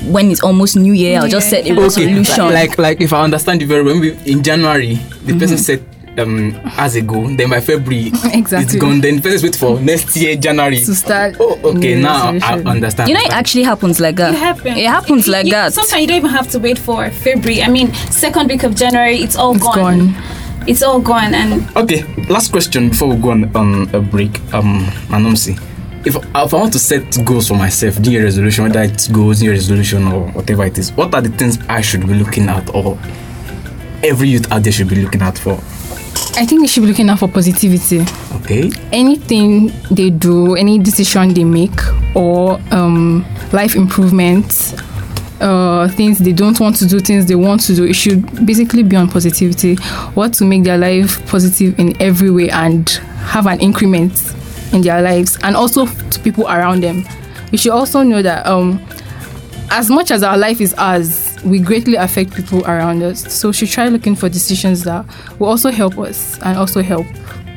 when 0.05 0.31
it's 0.31 0.43
almost 0.43 0.77
New 0.77 0.93
Year, 0.93 1.19
I'll 1.21 1.29
just 1.29 1.49
set 1.49 1.67
a 1.67 1.75
resolution. 1.75 2.45
Like 2.53 2.77
like 2.79 3.01
if 3.01 3.13
I 3.13 3.23
understand 3.25 3.63
you 3.63 3.67
very 3.69 3.83
well, 3.83 4.03
in 4.27 4.43
January 4.43 4.97
the 5.25 5.39
person 5.39 5.57
Mhm. 5.57 5.83
Set 6.17 6.19
um 6.27 6.55
as 6.79 6.97
a 6.97 7.01
goal, 7.03 7.29
then 7.37 7.51
by 7.51 7.61
February 7.61 8.11
it's 8.13 8.75
gone. 8.77 9.01
Then 9.01 9.17
the 9.17 9.23
person 9.23 9.47
wait 9.47 9.57
for 9.57 9.81
next 9.81 10.17
year 10.17 10.37
January 10.37 10.77
to 10.79 10.95
start. 10.95 11.37
Oh, 11.41 11.59
okay, 11.65 12.01
now 12.01 12.33
I 12.43 12.61
understand. 12.65 13.09
You 13.09 13.15
know, 13.15 13.23
it 13.23 13.33
actually 13.33 13.65
happens 13.65 14.01
like 14.01 14.17
that. 14.17 14.35
It 14.35 14.39
happens. 14.39 14.77
It 14.79 14.87
happens 14.87 15.29
like 15.29 15.47
You- 15.47 15.53
that. 15.53 15.73
Sometimes 15.73 16.01
you 16.03 16.07
don't 16.09 16.17
even 16.19 16.31
have 16.31 16.49
to 16.51 16.59
wait 16.59 16.79
for 16.79 17.11
February. 17.11 17.63
I 17.63 17.69
mean, 17.69 17.93
second 18.11 18.49
week 18.49 18.63
of 18.63 18.75
January, 18.75 19.19
it's 19.19 19.37
all 19.37 19.57
gone. 19.59 19.75
gone. 19.77 20.15
It's 20.67 20.83
all 20.83 21.01
gone, 21.01 21.35
and 21.35 21.69
Okay, 21.77 22.05
last 22.29 22.53
question 22.53 22.91
before 22.91 23.09
we 23.09 23.17
go 23.17 23.31
on, 23.31 23.57
on 23.57 23.89
a 23.95 24.01
break. 24.01 24.41
Um, 24.55 24.85
Manomsi, 25.09 25.59
if 26.07 26.15
if 26.17 26.55
I 26.55 26.57
want 26.57 26.73
to 26.75 26.79
set 26.79 27.03
goals 27.25 27.49
for 27.49 27.55
myself, 27.55 27.99
New 27.99 28.13
Year 28.13 28.23
resolution, 28.23 28.65
whether 28.65 28.83
it's 28.83 29.09
goals, 29.09 29.41
New 29.41 29.47
Year 29.47 29.55
resolution, 29.55 30.07
or 30.07 30.29
whatever 30.29 30.65
it 30.65 30.79
is, 30.79 30.93
what 30.93 31.13
are 31.15 31.21
the 31.21 31.31
things 31.31 31.59
I 31.69 31.81
should 31.81 32.07
be 32.07 32.15
looking 32.15 32.49
at, 32.49 32.73
or 32.75 32.97
every 34.05 34.29
youth 34.29 34.51
out 34.53 34.63
there 34.63 34.73
should 34.73 34.89
be 34.89 35.03
looking 35.03 35.21
out 35.23 35.37
for? 35.37 35.59
I 36.35 36.47
think 36.47 36.63
they 36.63 36.67
should 36.67 36.83
be 36.83 36.87
looking 36.89 37.09
out 37.11 37.19
for 37.19 37.29
positivity. 37.29 38.05
Okay. 38.43 38.71
anything 38.91 39.71
they 39.91 40.11
do, 40.11 40.57
any 40.57 40.79
decision 40.79 41.33
they 41.33 41.45
make, 41.45 41.71
or 42.17 42.59
um, 42.73 43.25
life 43.53 43.77
improvements, 43.77 44.75
uh, 45.41 45.89
things 45.89 46.19
they 46.19 46.33
don't 46.33 46.59
want 46.59 46.77
to 46.77 46.87
do, 46.87 46.99
things 47.01 47.27
they 47.27 47.35
want 47.37 47.61
to 47.63 47.75
do, 47.75 47.85
it 47.85 47.95
should 47.95 48.47
basically 48.47 48.83
be 48.83 48.97
on 48.97 49.09
positivity. 49.09 49.77
What 50.15 50.33
to 50.35 50.45
make 50.45 50.65
their 50.65 50.79
life 50.79 51.25
positive 51.29 51.79
in 51.79 52.01
every 52.01 52.31
way 52.31 52.49
and 52.51 52.89
have 53.27 53.47
an 53.47 53.61
increment 53.61 54.13
in 54.73 54.81
their 54.83 55.03
lives, 55.03 55.39
and 55.43 55.55
also 55.57 55.87
to 55.87 56.21
people 56.21 56.47
around 56.47 56.83
them. 56.83 57.05
We 57.53 57.59
should 57.59 57.73
also 57.73 58.03
know 58.03 58.23
that 58.23 58.47
um, 58.47 58.85
as 59.71 59.91
much 59.91 60.11
as 60.11 60.23
our 60.23 60.39
life 60.39 60.61
is 60.61 60.75
ours, 60.75 61.22
we 61.45 61.59
greatly 61.59 61.97
affect 61.97 62.35
people 62.35 62.65
around 62.65 63.03
us. 63.03 63.33
So 63.33 63.49
we 63.49 63.55
should 63.55 63.69
try 63.69 63.89
looking 63.89 64.15
for 64.17 64.29
decisions 64.29 64.85
that 64.85 65.05
will 65.39 65.49
also 65.49 65.71
help 65.71 65.99
us 65.99 66.39
and 66.43 66.57
also 66.59 66.83
help 66.83 67.07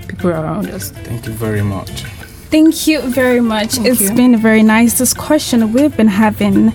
people 0.07 0.29
around 0.31 0.69
us. 0.69 0.91
Thank 0.91 1.25
you 1.27 1.33
very 1.33 1.61
much. 1.61 2.03
Thank 2.51 2.87
you 2.87 3.01
very 3.01 3.41
much. 3.41 3.73
Thank 3.73 3.87
It's 3.87 4.01
you. 4.01 4.15
been 4.15 4.33
a 4.35 4.37
very 4.37 4.63
nice 4.63 4.97
discussion 4.97 5.73
we've 5.73 5.95
been 5.97 6.07
having. 6.07 6.73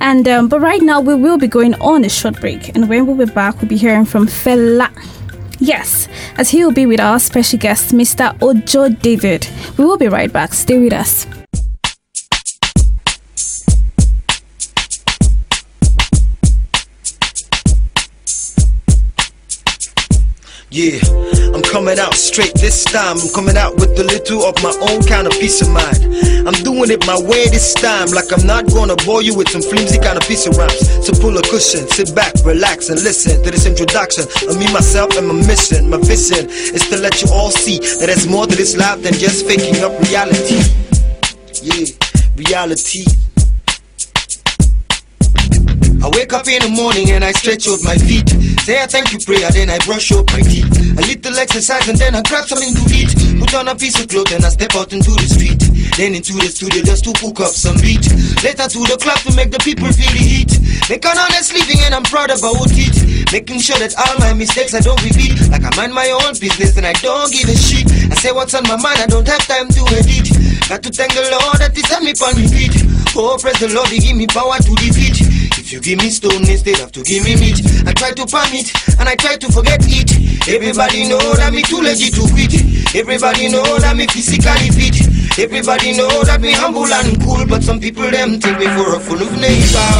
And 0.00 0.28
um, 0.28 0.48
but 0.48 0.60
right 0.60 0.82
now 0.82 1.00
we 1.00 1.14
will 1.14 1.38
be 1.38 1.48
going 1.48 1.74
on 1.80 2.04
a 2.04 2.08
short 2.08 2.40
break, 2.40 2.68
and 2.76 2.88
when 2.88 3.06
we'll 3.06 3.26
be 3.26 3.32
back, 3.32 3.60
we'll 3.60 3.68
be 3.68 3.76
hearing 3.78 4.04
from 4.04 4.26
Fela. 4.26 4.88
Yes, 5.58 6.06
as 6.36 6.50
he 6.50 6.62
will 6.64 6.72
be 6.72 6.84
with 6.84 7.00
our 7.00 7.18
special 7.18 7.58
guest, 7.58 7.92
Mr. 7.94 8.36
Ojo 8.42 8.90
David. 8.90 9.48
We 9.78 9.86
will 9.86 9.96
be 9.96 10.08
right 10.08 10.30
back. 10.30 10.52
Stay 10.52 10.78
with 10.78 10.92
us. 10.92 11.26
Yeah, 20.76 21.00
I'm 21.56 21.62
coming 21.62 21.98
out 21.98 22.12
straight 22.12 22.52
this 22.52 22.84
time. 22.84 23.16
I'm 23.16 23.32
coming 23.32 23.56
out 23.56 23.76
with 23.76 23.98
a 23.98 24.04
little 24.04 24.44
of 24.44 24.62
my 24.62 24.76
own 24.92 25.00
kind 25.08 25.26
of 25.26 25.32
peace 25.40 25.62
of 25.62 25.72
mind. 25.72 26.04
I'm 26.44 26.52
doing 26.68 26.90
it 26.92 27.00
my 27.06 27.16
way 27.16 27.48
this 27.48 27.72
time, 27.72 28.12
like 28.12 28.28
I'm 28.28 28.46
not 28.46 28.68
gonna 28.68 28.94
bore 29.08 29.22
you 29.22 29.34
with 29.34 29.48
some 29.48 29.62
flimsy 29.62 29.96
kind 29.98 30.20
of 30.20 30.28
piece 30.28 30.44
of 30.44 30.54
rhymes. 30.58 30.76
So 31.00 31.16
pull 31.16 31.32
a 31.38 31.40
cushion, 31.40 31.88
sit 31.88 32.14
back, 32.14 32.34
relax, 32.44 32.90
and 32.90 33.02
listen 33.02 33.42
to 33.42 33.50
this 33.50 33.64
introduction 33.64 34.24
of 34.50 34.58
me, 34.60 34.70
myself, 34.70 35.16
and 35.16 35.26
my 35.26 35.40
mission. 35.48 35.88
My 35.88 35.96
vision 35.96 36.44
is 36.50 36.84
to 36.92 36.98
let 36.98 37.22
you 37.22 37.32
all 37.32 37.50
see 37.50 37.78
that 37.80 38.12
there's 38.12 38.28
more 38.28 38.44
to 38.44 38.54
this 38.54 38.76
life 38.76 39.00
than 39.00 39.14
just 39.14 39.48
faking 39.48 39.80
up 39.80 39.96
reality. 40.04 40.60
Yeah, 41.64 41.88
reality. 42.36 43.08
I 46.06 46.08
wake 46.14 46.30
up 46.32 46.46
in 46.46 46.62
the 46.62 46.70
morning 46.70 47.10
and 47.10 47.26
I 47.26 47.34
stretch 47.34 47.66
out 47.66 47.82
my 47.82 47.98
feet. 47.98 48.30
Say 48.62 48.78
I 48.78 48.86
thank 48.86 49.10
you, 49.10 49.18
prayer, 49.18 49.50
then 49.50 49.66
I 49.66 49.82
brush 49.82 50.14
up 50.14 50.30
my 50.30 50.38
teeth. 50.38 50.70
A 50.94 51.02
little 51.02 51.34
exercise 51.34 51.82
and 51.90 51.98
then 51.98 52.14
I 52.14 52.22
grab 52.22 52.46
something 52.46 52.70
to 52.78 52.84
eat. 52.94 53.10
Put 53.42 53.50
on 53.58 53.66
a 53.66 53.74
piece 53.74 53.98
of 53.98 54.06
clothes 54.06 54.30
and 54.30 54.46
I 54.46 54.54
step 54.54 54.78
out 54.78 54.94
into 54.94 55.10
the 55.10 55.26
street. 55.26 55.58
Then 55.98 56.14
into 56.14 56.38
the 56.38 56.46
studio 56.46 56.86
just 56.86 57.10
to 57.10 57.12
cook 57.18 57.42
up 57.42 57.50
some 57.50 57.74
beat. 57.82 58.06
Later 58.46 58.70
to 58.70 58.80
the 58.86 58.94
club 59.02 59.18
to 59.26 59.34
make 59.34 59.50
the 59.50 59.58
people 59.66 59.90
feel 59.90 60.06
the 60.14 60.22
heat. 60.22 60.52
Make 60.86 61.02
an 61.02 61.18
honest 61.18 61.50
living 61.50 61.82
and 61.82 61.90
I'm 61.90 62.06
proud 62.06 62.30
about 62.30 62.70
it. 62.70 62.94
Making 63.34 63.58
sure 63.58 63.82
that 63.82 63.98
all 63.98 64.14
my 64.22 64.30
mistakes 64.30 64.78
I 64.78 64.86
don't 64.86 65.02
repeat. 65.02 65.42
Like 65.50 65.66
I 65.66 65.74
mind 65.74 65.90
my 65.90 66.06
own 66.22 66.38
business 66.38 66.78
and 66.78 66.86
I 66.86 66.94
don't 67.02 67.34
give 67.34 67.50
a 67.50 67.56
shit. 67.58 67.90
I 68.06 68.14
say 68.14 68.30
what's 68.30 68.54
on 68.54 68.62
my 68.70 68.78
mind, 68.78 69.02
I 69.02 69.10
don't 69.10 69.26
have 69.26 69.42
time 69.50 69.74
to 69.74 69.82
edit. 69.90 70.30
Got 70.70 70.86
to 70.86 70.94
thank 70.94 71.18
the 71.18 71.26
Lord 71.34 71.58
that 71.58 71.74
He 71.74 71.82
sent 71.82 72.06
me 72.06 72.14
on 72.14 72.38
repeat. 72.38 72.78
Oh, 73.18 73.34
praise 73.42 73.58
the 73.58 73.74
Lord, 73.74 73.90
He 73.90 73.98
give 73.98 74.14
me 74.14 74.30
power 74.30 74.54
to 74.62 74.72
defeat. 74.78 75.25
If 75.66 75.72
you 75.72 75.80
give 75.80 75.98
me 75.98 76.10
stone 76.14 76.46
instead 76.46 76.78
of 76.78 76.92
to 76.94 77.02
give 77.02 77.24
me 77.26 77.34
meat, 77.42 77.58
I 77.82 77.90
try 77.90 78.14
to 78.14 78.22
palm 78.22 78.54
it 78.54 78.70
and 79.02 79.08
I 79.10 79.18
try 79.18 79.34
to 79.34 79.50
forget 79.50 79.82
it. 79.82 80.14
Everybody 80.46 81.10
know 81.10 81.18
that 81.42 81.50
me 81.50 81.66
too 81.66 81.82
legit 81.82 82.14
to 82.14 82.22
quit. 82.30 82.54
Everybody 82.94 83.50
know 83.50 83.66
that 83.82 83.98
me 83.98 84.06
physically 84.06 84.70
fit. 84.70 84.94
Everybody 85.42 85.98
know 85.98 86.06
that 86.22 86.38
me 86.38 86.54
humble 86.54 86.86
and 86.86 87.18
cool, 87.18 87.42
but 87.50 87.66
some 87.66 87.82
people 87.82 88.06
them 88.06 88.38
take 88.38 88.62
me 88.62 88.70
for 88.78 88.94
a 88.94 89.00
fool 89.02 89.18
of 89.18 89.34
neighbor. 89.42 89.90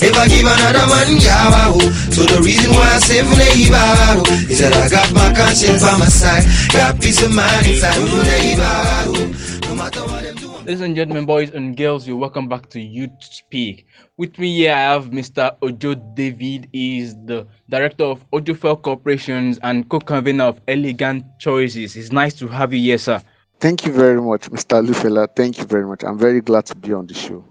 Never 0.00 0.24
give 0.32 0.48
another 0.48 0.86
man 0.88 1.12
yawa. 1.20 1.76
oh. 1.76 1.84
So 2.08 2.24
the 2.24 2.40
reason 2.40 2.72
why 2.72 2.88
I 2.88 3.04
say 3.04 3.20
neighbor 3.20 3.84
is 4.48 4.64
that 4.64 4.72
I 4.72 4.88
got 4.88 5.12
my 5.12 5.28
conscience 5.36 5.84
by 5.84 5.92
my 6.00 6.08
side, 6.08 6.48
got 6.72 6.96
peace 6.96 7.20
of 7.20 7.36
mind 7.36 7.68
inside. 7.68 8.00
Oh, 8.00 8.16
neighbor, 8.24 9.68
no 9.68 9.74
matter 9.76 10.08
what. 10.08 10.29
Ladies 10.70 10.82
and 10.82 10.94
gentlemen, 10.94 11.26
boys 11.26 11.50
and 11.50 11.76
girls, 11.76 12.06
you're 12.06 12.16
welcome 12.16 12.46
back 12.46 12.68
to 12.68 12.80
Youth 12.80 13.10
Speak. 13.18 13.88
With 14.16 14.38
me 14.38 14.54
here, 14.56 14.72
I 14.72 14.78
have 14.78 15.10
Mr. 15.10 15.56
Ojo 15.62 15.96
David. 15.96 16.68
He 16.72 17.00
is 17.00 17.16
the 17.24 17.48
director 17.68 18.04
of 18.04 18.24
Ojofel 18.30 18.80
Corporations 18.80 19.58
and 19.64 19.88
co-convener 19.88 20.44
of 20.44 20.60
Elegant 20.68 21.24
Choices. 21.40 21.96
It's 21.96 22.12
nice 22.12 22.34
to 22.34 22.46
have 22.46 22.72
you 22.72 22.78
here, 22.78 22.98
sir. 22.98 23.20
Thank 23.58 23.84
you 23.84 23.92
very 23.92 24.22
much, 24.22 24.48
Mr. 24.48 24.80
Lufela. 24.86 25.26
Thank 25.34 25.58
you 25.58 25.64
very 25.64 25.84
much. 25.84 26.04
I'm 26.04 26.16
very 26.16 26.40
glad 26.40 26.66
to 26.66 26.76
be 26.76 26.92
on 26.92 27.08
the 27.08 27.14
show. 27.14 27.44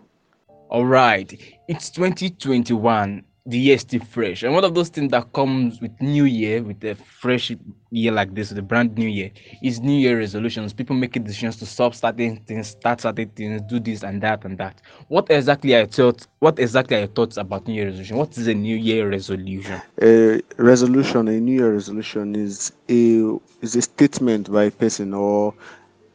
All 0.69 0.85
right, 0.85 1.29
it's 1.67 1.89
2021. 1.89 3.25
The 3.45 3.57
year 3.57 3.75
is 3.75 3.81
still 3.81 4.01
fresh. 4.01 4.43
And 4.43 4.53
one 4.53 4.63
of 4.63 4.75
those 4.75 4.89
things 4.89 5.11
that 5.11 5.31
comes 5.33 5.81
with 5.81 5.99
New 6.01 6.25
Year, 6.25 6.61
with 6.61 6.83
a 6.83 6.95
fresh 6.95 7.51
year 7.91 8.11
like 8.11 8.33
this, 8.35 8.49
the 8.49 8.61
brand 8.61 8.97
new 8.97 9.07
year, 9.07 9.31
is 9.63 9.79
New 9.79 9.97
Year 9.97 10.17
resolutions. 10.17 10.73
People 10.73 10.95
making 10.95 11.23
decisions 11.23 11.57
to 11.57 11.65
stop 11.65 11.95
starting 11.95 12.37
things, 12.45 12.67
start 12.69 12.99
starting 12.99 13.29
things, 13.29 13.61
do 13.63 13.79
this 13.79 14.03
and 14.03 14.21
that 14.21 14.45
and 14.45 14.57
that. 14.57 14.81
What 15.07 15.29
exactly 15.31 15.73
are 15.75 15.79
your 15.79 15.87
thoughts? 15.87 16.27
What 16.39 16.59
exactly 16.59 16.97
are 16.97 16.99
your 16.99 17.07
thoughts 17.07 17.37
about 17.37 17.67
New 17.67 17.73
Year 17.73 17.85
resolution? 17.87 18.17
What 18.17 18.37
is 18.37 18.47
a 18.47 18.53
New 18.53 18.75
Year 18.75 19.09
resolution? 19.09 19.81
a 20.01 20.41
resolution, 20.57 21.27
a 21.27 21.39
New 21.39 21.53
Year 21.53 21.73
resolution 21.73 22.35
is 22.35 22.71
a 22.89 23.37
is 23.61 23.75
a 23.75 23.81
statement 23.81 24.51
by 24.51 24.65
a 24.65 24.71
person 24.71 25.13
or 25.13 25.53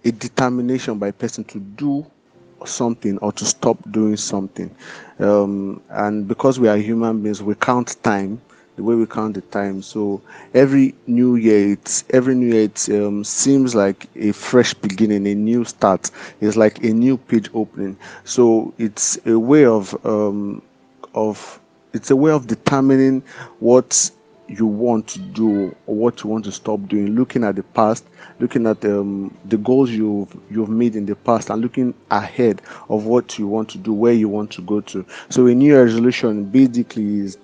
a 0.04 0.11
determination 0.12 0.99
by 0.99 1.09
a 1.09 1.12
person 1.12 1.45
to 1.45 1.61
do 1.61 2.07
something 2.68 3.18
or 3.18 3.33
to 3.33 3.44
stop 3.44 3.78
doing 3.90 4.16
something. 4.16 4.75
Um, 5.18 5.80
and 5.90 6.26
because 6.26 6.59
we 6.59 6.68
are 6.68 6.76
human 6.76 7.23
beings, 7.23 7.42
we 7.42 7.54
count 7.54 7.97
time 8.02 8.40
the 8.76 8.83
way 8.83 8.94
we 8.94 9.06
count 9.06 9.35
the 9.35 9.40
time. 9.42 9.83
So 9.83 10.21
every 10.52 10.94
new 11.06 11.37
year, 11.37 11.73
it's 11.73 12.04
every 12.11 12.35
new 12.35 12.47
year, 12.54 12.64
it 12.64 12.88
um, 12.90 13.25
seems 13.25 13.75
like 13.75 14.09
a 14.16 14.33
fresh 14.33 14.75
beginning, 14.75 15.26
a 15.26 15.35
new 15.35 15.64
start. 15.64 16.11
It's 16.40 16.56
like 16.56 16.83
a 16.85 16.92
new 16.92 17.16
page 17.16 17.49
opening. 17.54 17.97
So 18.25 18.73
it's 18.78 19.18
a 19.26 19.38
way 19.38 19.64
of 19.64 19.94
um, 20.04 20.62
of 21.14 21.61
it's 21.92 22.11
a 22.11 22.16
way 22.16 22.33
of 22.33 22.47
determining 22.47 23.23
what 23.61 24.11
you 24.49 24.67
want 24.67 25.07
to 25.09 25.19
do 25.19 25.75
or 25.87 25.95
what 25.95 26.23
you 26.23 26.31
want 26.31 26.45
to 26.45 26.53
stop 26.53 26.81
doing 26.89 27.15
looking 27.15 27.45
at 27.45 27.57
the 27.57 27.63
past 27.63 28.05
looking 28.41 28.67
at 28.67 28.85
um, 28.85 29.35
the 29.47 29.57
goals 29.57 29.91
you've 29.91 30.37
you've 30.51 30.69
made 30.69 30.95
in 30.97 31.07
the 31.07 31.17
past 31.17 31.51
and 31.51 31.63
looking 31.63 31.95
ahead 32.11 32.61
of 32.89 33.07
what 33.07 33.39
you 33.39 33.47
want 33.47 33.69
to 33.69 33.79
do 33.79 33.93
where 33.93 34.13
you 34.13 34.29
want 34.29 34.51
to 34.51 34.61
go 34.63 34.81
to 34.81 35.05
so 35.31 35.47
a 35.47 35.55
new 35.55 35.77
resolution 35.77 36.45
basically 36.45 37.21
is 37.21 37.39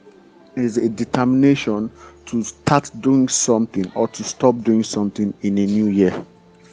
is 0.56 0.76
a 0.76 0.88
determination 0.88 1.90
to 2.26 2.42
start 2.42 2.90
doing 3.00 3.28
something 3.28 3.90
or 3.94 4.06
to 4.08 4.22
stop 4.22 4.60
doing 4.62 4.82
something 4.82 5.32
in 5.42 5.56
a 5.58 5.66
new 5.66 5.86
year 5.86 6.24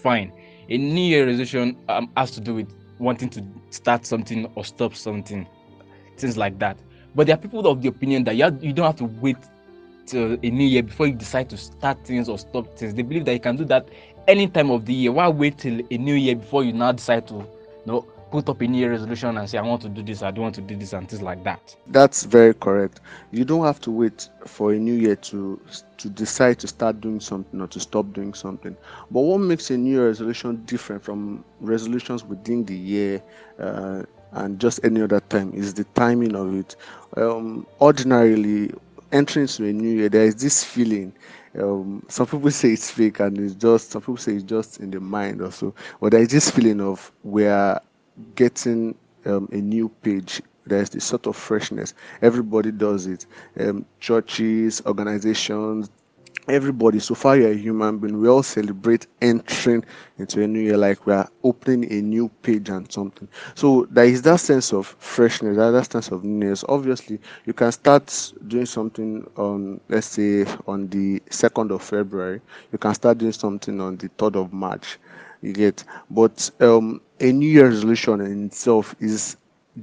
Fine. 0.08 0.32
A 0.70 0.78
New 0.78 1.02
Year 1.02 1.26
resolution 1.26 1.76
um, 1.90 2.10
has 2.16 2.32
to 2.32 2.42
do 2.42 2.54
with 2.56 2.74
wanting 3.00 3.30
to 3.30 3.44
start 3.72 4.06
something 4.06 4.46
or 4.56 4.64
stop 4.64 4.96
something, 4.96 5.48
things 6.18 6.38
like 6.38 6.58
that. 6.60 6.78
But 7.16 7.28
there 7.28 7.36
are 7.36 7.40
people 7.40 7.68
of 7.68 7.82
the 7.82 7.90
opinion 7.90 8.24
that 8.26 8.36
you, 8.36 8.44
have, 8.44 8.64
you 8.64 8.74
don't 8.74 8.86
have 8.86 8.96
to 8.98 9.06
wait 9.06 9.38
a 10.14 10.38
new 10.50 10.66
year 10.66 10.84
before 10.84 11.08
you 11.08 11.14
decide 11.14 11.50
to 11.50 11.58
start 11.58 12.04
things 12.06 12.30
or 12.30 12.38
stop 12.38 12.68
things. 12.78 12.94
They 12.94 13.02
believe 13.04 13.26
that 13.26 13.34
you 13.34 13.40
can 13.40 13.56
do 13.56 13.66
that 13.66 13.88
any 14.28 14.48
time 14.48 14.70
of 14.72 14.86
the 14.86 14.94
year. 14.94 15.12
Why 15.12 15.28
wait 15.28 15.58
till 15.58 15.82
a 15.90 15.98
new 15.98 16.16
year 16.16 16.36
before 16.36 16.64
you 16.64 16.74
now 16.74 16.92
decide 16.92 17.28
to, 17.28 17.36
you 17.36 17.48
know, 17.86 18.02
put 18.32 18.50
up 18.50 18.62
a 18.62 18.68
new 18.68 18.78
year 18.80 18.92
resolution 18.92 19.38
and 19.38 19.50
say, 19.50 19.58
I 19.58 19.62
want 19.62 19.82
to 19.84 19.90
do 19.90 20.04
this, 20.04 20.22
I 20.22 20.32
don't 20.32 20.44
want 20.44 20.56
to 20.56 20.62
do 20.62 20.76
this, 20.76 20.94
and 20.94 21.08
things 21.08 21.22
like 21.22 21.44
that. 21.44 21.76
That's 21.88 22.24
very 22.24 22.54
correct. 22.54 23.00
You 23.32 23.46
don't 23.46 23.66
have 23.66 23.80
to 23.82 23.92
wait 23.92 24.30
for 24.46 24.74
a 24.74 24.78
new 24.78 24.94
year 24.94 25.16
to 25.16 25.60
to 25.98 26.10
decide 26.10 26.60
to 26.60 26.68
start 26.68 27.02
doing 27.02 27.20
something 27.20 27.60
or 27.62 27.68
to 27.68 27.80
stop 27.80 28.12
doing 28.14 28.34
something. 28.34 28.76
But 29.10 29.22
what 29.22 29.40
makes 29.40 29.70
a 29.72 29.78
new 29.78 29.92
year 29.92 30.08
resolution 30.08 30.64
different 30.66 31.04
from 31.04 31.44
resolutions 31.60 32.24
within 32.24 32.66
the 32.66 32.76
year 32.76 33.24
uh, 33.60 34.04
and 34.32 34.60
just 34.60 34.80
any 34.84 35.02
other 35.02 35.20
time 35.22 35.54
is 35.54 35.74
the 35.74 35.84
timing 35.96 36.36
of 36.36 36.54
it. 36.56 36.76
Um, 37.16 37.66
ordinarily, 37.82 38.72
entering 39.12 39.44
into 39.44 39.66
a 39.66 39.74
new 39.74 39.96
year, 39.98 40.10
there 40.10 40.26
is 40.26 40.36
this 40.36 40.64
feeling. 40.64 41.14
Um, 41.60 42.04
some 42.08 42.28
people 42.28 42.52
say 42.52 42.74
it's 42.74 42.92
fake 42.92 43.20
and 43.20 43.38
it's 43.40 43.56
just 43.56 43.92
some 43.92 44.02
people 44.02 44.18
say 44.18 44.34
it's 44.34 44.44
just 44.44 44.80
in 44.80 44.92
the 44.92 45.00
mind 45.00 45.42
or 45.42 45.52
so. 45.52 45.74
But 46.00 46.12
there 46.12 46.22
is 46.22 46.30
this 46.30 46.52
feeling 46.52 46.82
of 46.82 47.12
we 47.24 47.46
are 47.48 47.82
getting 48.36 48.96
um, 49.26 49.50
a 49.52 49.58
new 49.58 49.90
page. 50.02 50.42
There's 50.66 50.90
this 50.90 51.06
sort 51.06 51.28
of 51.28 51.36
freshness. 51.36 51.94
Everybody 52.22 52.72
does 52.72 53.08
it. 53.08 53.26
Um, 53.60 53.86
churches, 54.00 54.82
organizations, 54.86 55.90
everybody. 56.48 57.00
So 57.00 57.16
far, 57.16 57.38
you're 57.38 57.51
a 57.51 57.56
human 57.58 57.98
being. 58.00 58.20
We 58.22 58.27
all 58.27 58.44
celebrate 58.44 59.08
entering 59.22 59.84
into 60.18 60.44
a 60.44 60.48
new 60.48 60.60
year 60.60 60.77
like 60.77 61.06
we 61.06 61.13
are 61.13 61.30
opening 61.44 61.92
a 61.92 62.01
new 62.01 62.30
page 62.42 62.70
and 62.70 62.92
something. 62.92 63.27
So 63.56 63.88
there 63.92 64.06
is 64.06 64.22
that 64.24 64.39
sense 64.39 64.74
of 64.74 64.88
freshness, 65.00 65.58
that, 65.58 65.92
sense 65.92 66.10
of 66.12 66.24
newness. 66.24 66.63
Obviously, 66.68 67.20
you 67.46 67.54
can 67.54 67.72
start 67.72 68.34
doing 68.48 68.66
something 68.66 69.30
on, 69.38 69.80
let's 69.89 70.08
say, 70.08 70.46
on 70.68 70.88
the 70.89 71.22
second 71.30 71.72
of 71.72 71.82
February. 71.82 72.42
You 72.72 72.77
can 72.77 72.94
start 72.94 73.18
doing 73.20 73.34
something 73.34 73.80
on 73.82 73.98
the 73.98 74.10
third 74.18 74.36
of 74.36 74.54
March. 74.54 74.98
You 75.42 75.54
get, 75.54 75.84
but 76.10 76.50
um, 76.60 77.01
a 77.20 77.32
New 77.32 77.50
Year 77.50 77.68
resolution 77.70 78.22
in 78.22 78.48
itself 78.48 78.96
is 79.00 79.38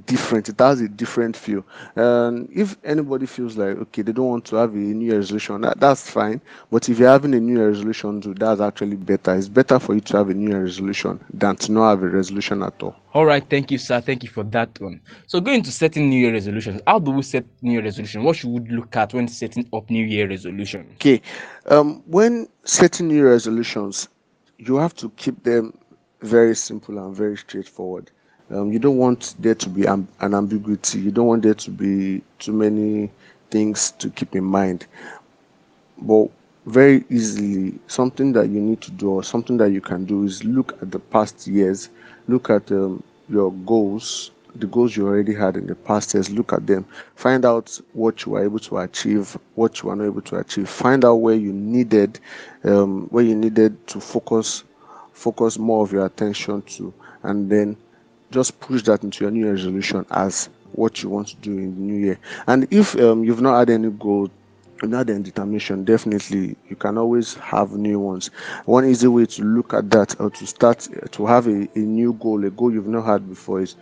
different. 0.05 0.49
It 0.49 0.59
has 0.59 0.81
a 0.81 0.87
different 0.87 1.35
feel. 1.35 1.65
And 1.95 2.49
if 2.53 2.77
anybody 2.83 3.25
feels 3.25 3.57
like 3.57 3.77
okay, 3.77 4.01
they 4.01 4.11
don't 4.11 4.27
want 4.27 4.45
to 4.45 4.55
have 4.57 4.73
a 4.73 4.77
New 4.77 5.05
Year 5.07 5.17
resolution, 5.17 5.61
that, 5.61 5.79
that's 5.79 6.09
fine. 6.09 6.41
But 6.71 6.89
if 6.89 6.99
you're 6.99 7.09
having 7.09 7.33
a 7.33 7.39
New 7.39 7.57
Year 7.57 7.69
resolution, 7.69 8.21
too, 8.21 8.33
that's 8.33 8.61
actually 8.61 8.95
better. 8.97 9.35
It's 9.35 9.47
better 9.47 9.79
for 9.79 9.93
you 9.95 10.01
to 10.01 10.17
have 10.17 10.29
a 10.29 10.33
New 10.33 10.49
Year 10.49 10.63
resolution 10.63 11.23
than 11.33 11.55
to 11.57 11.71
not 11.71 11.89
have 11.91 12.03
a 12.03 12.09
resolution 12.09 12.63
at 12.63 12.81
all. 12.81 12.95
All 13.13 13.25
right, 13.25 13.43
thank 13.49 13.71
you, 13.71 13.77
sir. 13.77 14.01
Thank 14.01 14.23
you 14.23 14.29
for 14.29 14.43
that 14.45 14.79
one. 14.81 15.01
So, 15.27 15.39
going 15.39 15.63
to 15.63 15.71
setting 15.71 16.09
New 16.09 16.19
Year 16.19 16.33
resolutions, 16.33 16.81
how 16.85 16.99
do 16.99 17.11
we 17.11 17.21
set 17.23 17.45
New 17.61 17.73
Year 17.73 17.83
resolution? 17.83 18.23
What 18.23 18.35
should 18.35 18.49
we 18.49 18.59
look 18.75 18.95
at 18.95 19.13
when 19.13 19.27
setting 19.27 19.67
up 19.73 19.89
New 19.89 20.05
Year 20.05 20.27
resolution? 20.27 20.87
Okay, 20.95 21.21
um, 21.67 22.03
when 22.05 22.47
setting 22.65 23.07
New 23.07 23.15
Year 23.15 23.31
resolutions, 23.31 24.09
you 24.57 24.75
have 24.77 24.93
to 24.95 25.09
keep 25.11 25.43
them 25.43 25.77
very 26.21 26.55
simple 26.55 26.97
and 26.97 27.15
very 27.15 27.37
straightforward. 27.37 28.11
Um, 28.51 28.71
you 28.71 28.79
don't 28.79 28.97
want 28.97 29.35
there 29.39 29.55
to 29.55 29.69
be 29.69 29.85
an 29.85 30.07
ambiguity. 30.21 30.99
You 30.99 31.11
don't 31.11 31.27
want 31.27 31.43
there 31.43 31.55
to 31.55 31.71
be 31.71 32.21
too 32.39 32.53
many 32.53 33.11
things 33.49 33.91
to 33.91 34.09
keep 34.09 34.35
in 34.35 34.43
mind. 34.43 34.85
But 35.97 36.29
very 36.65 37.05
easily, 37.09 37.79
something 37.87 38.33
that 38.33 38.49
you 38.49 38.59
need 38.59 38.81
to 38.81 38.91
do 38.91 39.09
or 39.11 39.23
something 39.23 39.57
that 39.57 39.71
you 39.71 39.81
can 39.81 40.05
do 40.05 40.23
is 40.23 40.43
look 40.43 40.73
at 40.81 40.91
the 40.91 40.99
past 40.99 41.47
years, 41.47 41.89
look 42.27 42.49
at 42.49 42.71
um, 42.71 43.03
your 43.29 43.51
goals, 43.51 44.31
the 44.55 44.67
goals 44.67 44.95
you 44.95 45.07
already 45.07 45.33
had 45.33 45.57
in 45.57 45.67
the 45.67 45.75
past 45.75 46.13
years, 46.13 46.29
look 46.29 46.53
at 46.53 46.65
them, 46.65 46.85
find 47.15 47.45
out 47.45 47.79
what 47.93 48.25
you 48.25 48.33
were 48.33 48.43
able 48.43 48.59
to 48.59 48.77
achieve, 48.77 49.37
what 49.55 49.81
you 49.81 49.89
were 49.89 49.95
not 49.95 50.05
able 50.05 50.21
to 50.21 50.37
achieve, 50.37 50.69
find 50.69 51.03
out 51.05 51.15
where 51.15 51.35
you 51.35 51.51
needed, 51.53 52.19
um, 52.63 53.07
where 53.07 53.23
you 53.23 53.35
needed 53.35 53.87
to 53.87 53.99
focus, 53.99 54.63
focus 55.13 55.57
more 55.59 55.83
of 55.83 55.91
your 55.91 56.05
attention 56.05 56.61
to, 56.63 56.93
and 57.23 57.49
then 57.49 57.75
just 58.31 58.59
push 58.59 58.83
that 58.83 59.03
into 59.03 59.23
your 59.23 59.31
new 59.31 59.49
resolution 59.49 60.05
as 60.11 60.49
what 60.73 61.01
you 61.01 61.09
want 61.09 61.27
to 61.29 61.35
do 61.37 61.57
in 61.57 61.75
the 61.75 61.81
new 61.81 62.05
year. 62.05 62.19
And 62.47 62.67
if 62.71 62.95
um, 62.99 63.23
you've 63.23 63.41
not 63.41 63.59
had 63.59 63.69
any 63.69 63.89
goal, 63.89 64.29
not 64.83 65.09
any 65.09 65.23
determination, 65.23 65.85
definitely 65.85 66.55
you 66.69 66.75
can 66.75 66.97
always 66.97 67.35
have 67.35 67.71
new 67.71 67.99
ones. 67.99 68.29
One 68.65 68.85
easy 68.85 69.07
way 69.07 69.25
to 69.27 69.43
look 69.43 69.73
at 69.73 69.89
that 69.91 70.19
or 70.19 70.29
to 70.31 70.47
start 70.47 70.87
to 71.11 71.25
have 71.25 71.47
a, 71.47 71.67
a 71.75 71.79
new 71.79 72.13
goal, 72.13 72.43
a 72.45 72.49
goal 72.49 72.73
you've 72.73 72.87
not 72.87 73.05
had 73.05 73.27
before, 73.29 73.61
is 73.61 73.75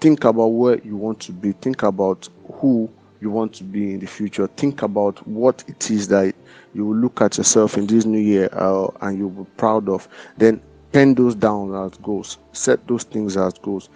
think 0.00 0.24
about 0.24 0.48
where 0.48 0.78
you 0.80 0.96
want 0.96 1.20
to 1.20 1.32
be. 1.32 1.52
Think 1.52 1.82
about 1.82 2.28
who 2.54 2.88
you 3.20 3.30
want 3.30 3.54
to 3.54 3.64
be 3.64 3.94
in 3.94 4.00
the 4.00 4.06
future. 4.06 4.46
Think 4.46 4.82
about 4.82 5.26
what 5.26 5.64
it 5.66 5.90
is 5.90 6.08
that 6.08 6.34
you 6.74 6.84
will 6.84 6.96
look 6.96 7.20
at 7.22 7.38
yourself 7.38 7.76
in 7.76 7.86
this 7.86 8.04
new 8.04 8.20
year 8.20 8.48
uh, 8.52 8.88
and 9.00 9.18
you'll 9.18 9.30
be 9.30 9.50
proud 9.56 9.88
of. 9.88 10.06
Then 10.36 10.60
pen 10.96 11.12
those 11.14 11.34
down 11.34 11.74
as 11.74 11.94
goals. 11.98 12.38
Set 12.52 12.86
those 12.88 13.02
things 13.04 13.36
as 13.36 13.52
goals. 13.58 13.90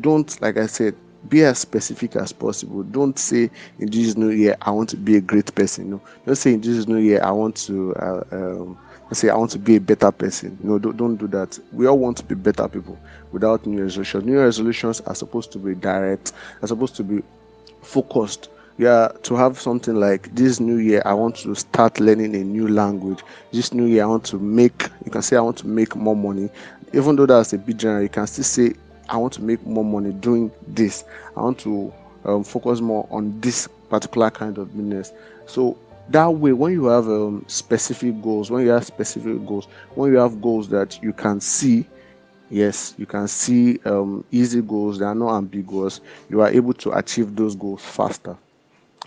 Don't, 0.00 0.28
like 0.42 0.56
I 0.56 0.66
said, 0.66 0.96
be 1.28 1.44
as 1.44 1.60
specific 1.60 2.16
as 2.16 2.32
possible. 2.32 2.82
Don't 2.82 3.16
say 3.16 3.48
in 3.78 3.88
this 3.88 4.16
new 4.16 4.30
year 4.30 4.56
I 4.62 4.72
want 4.72 4.88
to 4.88 4.96
be 4.96 5.14
a 5.16 5.20
great 5.20 5.54
person. 5.54 5.90
No, 5.90 6.00
don't 6.26 6.34
say 6.34 6.54
in 6.54 6.60
this 6.60 6.88
new 6.88 6.96
year 6.96 7.22
I 7.22 7.30
want 7.30 7.54
to. 7.68 7.94
Uh, 7.94 8.24
um, 8.32 8.78
say 9.12 9.28
I 9.28 9.36
want 9.36 9.52
to 9.52 9.60
be 9.60 9.76
a 9.76 9.80
better 9.80 10.10
person. 10.10 10.58
No, 10.60 10.80
don't, 10.80 10.96
don't 10.96 11.16
do 11.16 11.28
that. 11.28 11.56
We 11.72 11.86
all 11.86 11.98
want 11.98 12.16
to 12.16 12.24
be 12.24 12.34
better 12.34 12.66
people 12.66 12.98
without 13.30 13.64
new 13.64 13.82
resolutions. 13.84 14.24
New 14.24 14.40
resolutions 14.40 15.00
are 15.02 15.14
supposed 15.14 15.52
to 15.52 15.58
be 15.58 15.76
direct. 15.76 16.32
Are 16.62 16.68
supposed 16.68 16.96
to 16.96 17.04
be 17.04 17.22
focused. 17.80 18.48
Yeah, 18.80 19.08
to 19.24 19.36
have 19.36 19.60
something 19.60 19.94
like 19.94 20.34
this 20.34 20.58
new 20.58 20.78
year, 20.78 21.02
I 21.04 21.12
want 21.12 21.36
to 21.42 21.54
start 21.54 22.00
learning 22.00 22.34
a 22.34 22.42
new 22.42 22.66
language. 22.66 23.22
This 23.52 23.74
new 23.74 23.84
year, 23.84 24.04
I 24.04 24.06
want 24.06 24.24
to 24.24 24.38
make. 24.38 24.88
You 25.04 25.10
can 25.10 25.20
say 25.20 25.36
I 25.36 25.42
want 25.42 25.58
to 25.58 25.66
make 25.66 25.94
more 25.94 26.16
money. 26.16 26.48
Even 26.94 27.14
though 27.14 27.26
that's 27.26 27.52
a 27.52 27.58
bit 27.58 27.76
general, 27.76 28.00
you 28.04 28.08
can 28.08 28.26
still 28.26 28.42
say 28.42 28.72
I 29.10 29.18
want 29.18 29.34
to 29.34 29.42
make 29.42 29.66
more 29.66 29.84
money 29.84 30.12
doing 30.12 30.50
this. 30.66 31.04
I 31.36 31.42
want 31.42 31.58
to 31.58 31.92
um, 32.24 32.42
focus 32.42 32.80
more 32.80 33.06
on 33.10 33.38
this 33.42 33.68
particular 33.90 34.30
kind 34.30 34.56
of 34.56 34.74
business. 34.74 35.12
So 35.44 35.76
that 36.08 36.28
way, 36.28 36.54
when 36.54 36.72
you 36.72 36.86
have 36.86 37.06
um, 37.06 37.44
specific 37.48 38.22
goals, 38.22 38.50
when 38.50 38.64
you 38.64 38.70
have 38.70 38.86
specific 38.86 39.44
goals, 39.44 39.66
when 39.94 40.10
you 40.10 40.16
have 40.16 40.40
goals 40.40 40.70
that 40.70 41.02
you 41.02 41.12
can 41.12 41.38
see, 41.42 41.84
yes, 42.48 42.94
you 42.96 43.04
can 43.04 43.28
see 43.28 43.78
um, 43.84 44.24
easy 44.32 44.62
goals 44.62 45.00
that 45.00 45.04
are 45.04 45.14
not 45.14 45.36
ambiguous, 45.36 46.00
you 46.30 46.40
are 46.40 46.48
able 46.48 46.72
to 46.72 46.92
achieve 46.92 47.36
those 47.36 47.54
goals 47.54 47.82
faster. 47.82 48.38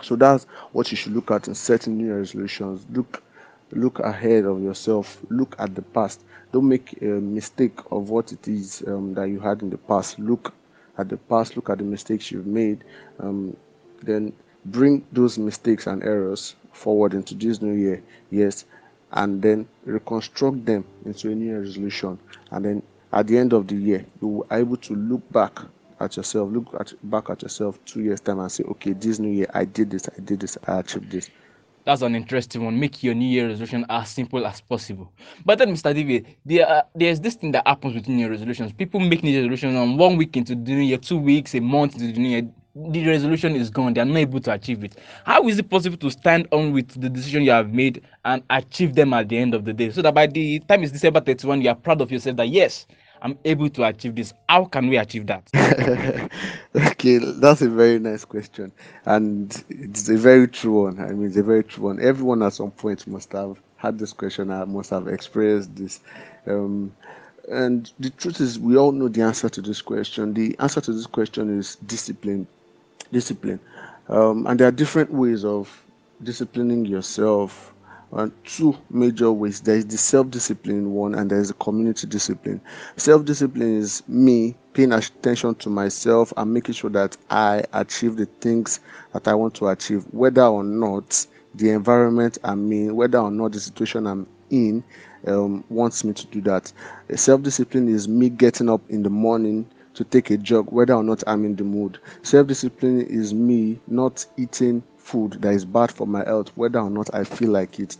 So 0.03 0.15
that's 0.15 0.45
what 0.71 0.91
you 0.91 0.97
should 0.97 1.13
look 1.13 1.31
at 1.31 1.47
in 1.47 1.55
setting 1.55 1.97
new 1.97 2.13
resolutions. 2.13 2.85
Look, 2.91 3.23
look 3.71 3.99
ahead 3.99 4.45
of 4.45 4.61
yourself. 4.61 5.19
Look 5.29 5.55
at 5.59 5.75
the 5.75 5.81
past. 5.81 6.23
Don't 6.51 6.67
make 6.67 7.01
a 7.01 7.05
mistake 7.05 7.79
of 7.91 8.09
what 8.09 8.31
it 8.31 8.47
is 8.47 8.83
um, 8.87 9.13
that 9.15 9.29
you 9.29 9.39
had 9.39 9.61
in 9.61 9.69
the 9.69 9.77
past. 9.77 10.19
Look 10.19 10.53
at 10.97 11.09
the 11.09 11.17
past. 11.17 11.55
Look 11.55 11.69
at 11.69 11.79
the 11.79 11.83
mistakes 11.83 12.31
you've 12.31 12.47
made. 12.47 12.83
Um, 13.19 13.55
then 14.01 14.33
bring 14.65 15.05
those 15.11 15.37
mistakes 15.37 15.87
and 15.87 16.03
errors 16.03 16.55
forward 16.71 17.13
into 17.13 17.35
this 17.35 17.61
new 17.61 17.73
year, 17.73 18.01
yes, 18.31 18.65
and 19.11 19.41
then 19.41 19.67
reconstruct 19.85 20.65
them 20.65 20.83
into 21.05 21.31
a 21.31 21.35
new 21.35 21.59
resolution. 21.59 22.17
And 22.51 22.65
then 22.65 22.83
at 23.11 23.27
the 23.27 23.37
end 23.37 23.53
of 23.53 23.67
the 23.67 23.75
year, 23.75 24.05
you 24.21 24.45
are 24.49 24.59
able 24.59 24.77
to 24.77 24.95
look 24.95 25.21
back 25.31 25.59
at 26.03 26.15
yourself, 26.17 26.51
look 26.51 26.73
at 26.79 26.93
back 27.09 27.29
at 27.29 27.41
yourself 27.41 27.83
two 27.85 28.01
years 28.01 28.21
time 28.21 28.39
and 28.39 28.51
say, 28.51 28.63
okay, 28.65 28.93
this 28.93 29.19
new 29.19 29.31
year 29.31 29.47
I 29.53 29.65
did 29.65 29.89
this, 29.89 30.07
I 30.07 30.21
did 30.21 30.39
this, 30.39 30.57
I 30.67 30.79
achieved 30.79 31.11
this. 31.11 31.29
That's 31.85 32.01
an 32.01 32.15
interesting 32.15 32.63
one. 32.63 32.79
Make 32.79 33.03
your 33.03 33.13
New 33.13 33.27
Year 33.27 33.47
resolution 33.47 33.85
as 33.89 34.09
simple 34.09 34.45
as 34.47 34.61
possible. 34.61 35.11
But 35.43 35.57
then, 35.59 35.73
Mr. 35.73 35.93
David, 35.93 36.37
there 36.45 36.67
are, 36.67 36.83
there's 36.95 37.19
this 37.19 37.35
thing 37.35 37.51
that 37.51 37.67
happens 37.67 37.93
with 37.93 38.07
New 38.07 38.19
Year 38.19 38.29
resolutions. 38.29 38.71
People 38.71 39.01
make 39.01 39.21
New 39.21 39.31
Year 39.31 39.41
resolutions 39.41 39.75
on 39.75 39.97
one 39.97 40.15
week 40.15 40.37
into 40.37 40.55
the 40.55 40.61
New 40.61 40.81
Year, 40.81 40.97
two 40.97 41.17
weeks, 41.17 41.53
a 41.55 41.59
month 41.59 41.95
into 41.95 42.13
the 42.13 42.19
New 42.19 42.29
Year. 42.29 42.49
The 42.75 43.05
resolution 43.05 43.55
is 43.55 43.69
gone. 43.69 43.93
They 43.93 44.01
are 44.01 44.05
not 44.05 44.17
able 44.17 44.39
to 44.39 44.53
achieve 44.53 44.83
it. 44.85 44.95
How 45.25 45.47
is 45.47 45.59
it 45.59 45.69
possible 45.69 45.97
to 45.97 46.09
stand 46.09 46.47
on 46.53 46.71
with 46.71 46.99
the 46.99 47.09
decision 47.09 47.43
you 47.43 47.51
have 47.51 47.73
made 47.73 48.01
and 48.23 48.41
achieve 48.49 48.95
them 48.95 49.13
at 49.13 49.27
the 49.27 49.37
end 49.37 49.53
of 49.53 49.65
the 49.65 49.73
day? 49.73 49.91
So 49.91 50.01
that 50.03 50.15
by 50.15 50.27
the 50.27 50.59
time 50.61 50.83
it's 50.83 50.91
December 50.93 51.19
31, 51.19 51.61
you 51.61 51.69
are 51.69 51.75
proud 51.75 51.99
of 51.99 52.11
yourself 52.11 52.37
that 52.37 52.47
yes, 52.47 52.87
I'm 53.23 53.39
able 53.45 53.69
to 53.69 53.85
achieve 53.85 54.15
this. 54.15 54.33
How 54.49 54.65
can 54.65 54.89
we 54.89 54.97
achieve 54.97 55.27
that? 55.27 55.49
okay, 56.75 57.19
that's 57.19 57.61
a 57.61 57.69
very 57.69 57.97
nice 57.97 58.25
question, 58.25 58.71
and 59.05 59.63
it's 59.69 60.09
a 60.09 60.17
very 60.17 60.47
true 60.47 60.83
one. 60.83 60.99
I 60.99 61.13
mean, 61.13 61.27
it's 61.27 61.37
a 61.37 61.43
very 61.43 61.63
true 61.63 61.85
one. 61.85 62.01
Everyone 62.01 62.43
at 62.43 62.51
some 62.53 62.71
point 62.71 63.07
must 63.07 63.31
have 63.31 63.57
had 63.77 63.97
this 63.97 64.11
question. 64.11 64.51
I 64.51 64.65
must 64.65 64.89
have 64.89 65.07
experienced 65.07 65.73
this. 65.75 66.01
Um, 66.47 66.91
and 67.49 67.91
the 67.99 68.09
truth 68.09 68.41
is, 68.41 68.59
we 68.59 68.75
all 68.75 68.91
know 68.91 69.07
the 69.07 69.21
answer 69.21 69.47
to 69.47 69.61
this 69.61 69.81
question. 69.81 70.33
The 70.33 70.55
answer 70.59 70.81
to 70.81 70.91
this 70.91 71.07
question 71.07 71.57
is 71.57 71.75
discipline. 71.77 72.45
Discipline. 73.13 73.59
Um, 74.09 74.47
and 74.47 74.59
there 74.59 74.67
are 74.67 74.71
different 74.71 75.13
ways 75.13 75.45
of 75.45 75.81
disciplining 76.23 76.85
yourself 76.85 77.72
two 78.43 78.75
major 78.89 79.31
ways 79.31 79.61
there 79.61 79.77
is 79.77 79.85
the 79.87 79.97
self-discipline 79.97 80.91
one 80.91 81.15
and 81.15 81.29
there 81.31 81.39
is 81.39 81.47
the 81.49 81.53
community 81.55 82.07
discipline. 82.07 82.61
Self-discipline 82.97 83.77
is 83.77 84.03
me 84.07 84.55
paying 84.73 84.91
attention 84.93 85.55
to 85.55 85.69
myself 85.69 86.33
and 86.37 86.53
making 86.53 86.75
sure 86.75 86.89
that 86.89 87.17
i 87.29 87.63
achieve 87.73 88.15
the 88.15 88.25
things 88.41 88.79
that 89.13 89.27
i 89.27 89.33
want 89.33 89.53
to 89.55 89.67
achieve 89.67 90.03
whether 90.11 90.43
or 90.43 90.63
not 90.63 91.25
the 91.55 91.69
environment 91.69 92.37
i'm 92.43 92.71
in 92.71 92.95
whether 92.95 93.19
or 93.19 93.31
not 93.31 93.51
the 93.51 93.59
situation 93.59 94.07
i'm 94.07 94.27
in 94.49 94.83
um, 95.27 95.63
wants 95.69 96.03
me 96.03 96.13
to 96.13 96.27
do 96.27 96.41
that. 96.41 96.71
Self-discipline 97.15 97.87
is 97.87 98.07
me 98.07 98.29
getting 98.29 98.69
up 98.69 98.81
in 98.89 99.03
the 99.03 99.09
morning 99.09 99.65
to 99.93 100.03
take 100.03 100.29
a 100.31 100.37
jog 100.37 100.71
whether 100.71 100.93
or 100.93 101.03
not 101.03 101.23
i'm 101.27 101.45
in 101.45 101.55
the 101.55 101.63
mood. 101.63 101.99
Self-discipline 102.23 103.01
is 103.01 103.33
me 103.33 103.79
not 103.87 104.25
eating 104.37 104.83
food 105.03 105.33
that 105.41 105.53
is 105.53 105.65
bad 105.65 105.91
for 105.91 106.07
my 106.07 106.23
health, 106.23 106.51
whether 106.55 106.79
or 106.79 106.89
not 106.89 107.13
I 107.13 107.23
feel 107.23 107.51
like 107.51 107.79
it. 107.79 107.97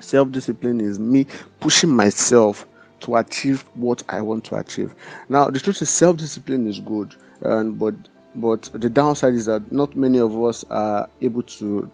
Self 0.00 0.30
discipline 0.30 0.80
is 0.80 0.98
me 0.98 1.26
pushing 1.60 1.90
myself 1.90 2.66
to 3.00 3.16
achieve 3.16 3.62
what 3.74 4.02
I 4.08 4.20
want 4.22 4.44
to 4.46 4.56
achieve. 4.56 4.94
Now, 5.28 5.50
the 5.50 5.60
truth 5.60 5.82
is, 5.82 5.90
self 5.90 6.16
discipline 6.16 6.66
is 6.66 6.80
good, 6.80 7.14
and 7.42 7.78
but 7.78 7.94
but 8.36 8.70
the 8.74 8.88
downside 8.90 9.34
is 9.34 9.46
that 9.46 9.70
not 9.70 9.96
many 9.96 10.18
of 10.18 10.40
us 10.42 10.64
are 10.70 11.08
able 11.20 11.42
to 11.42 11.90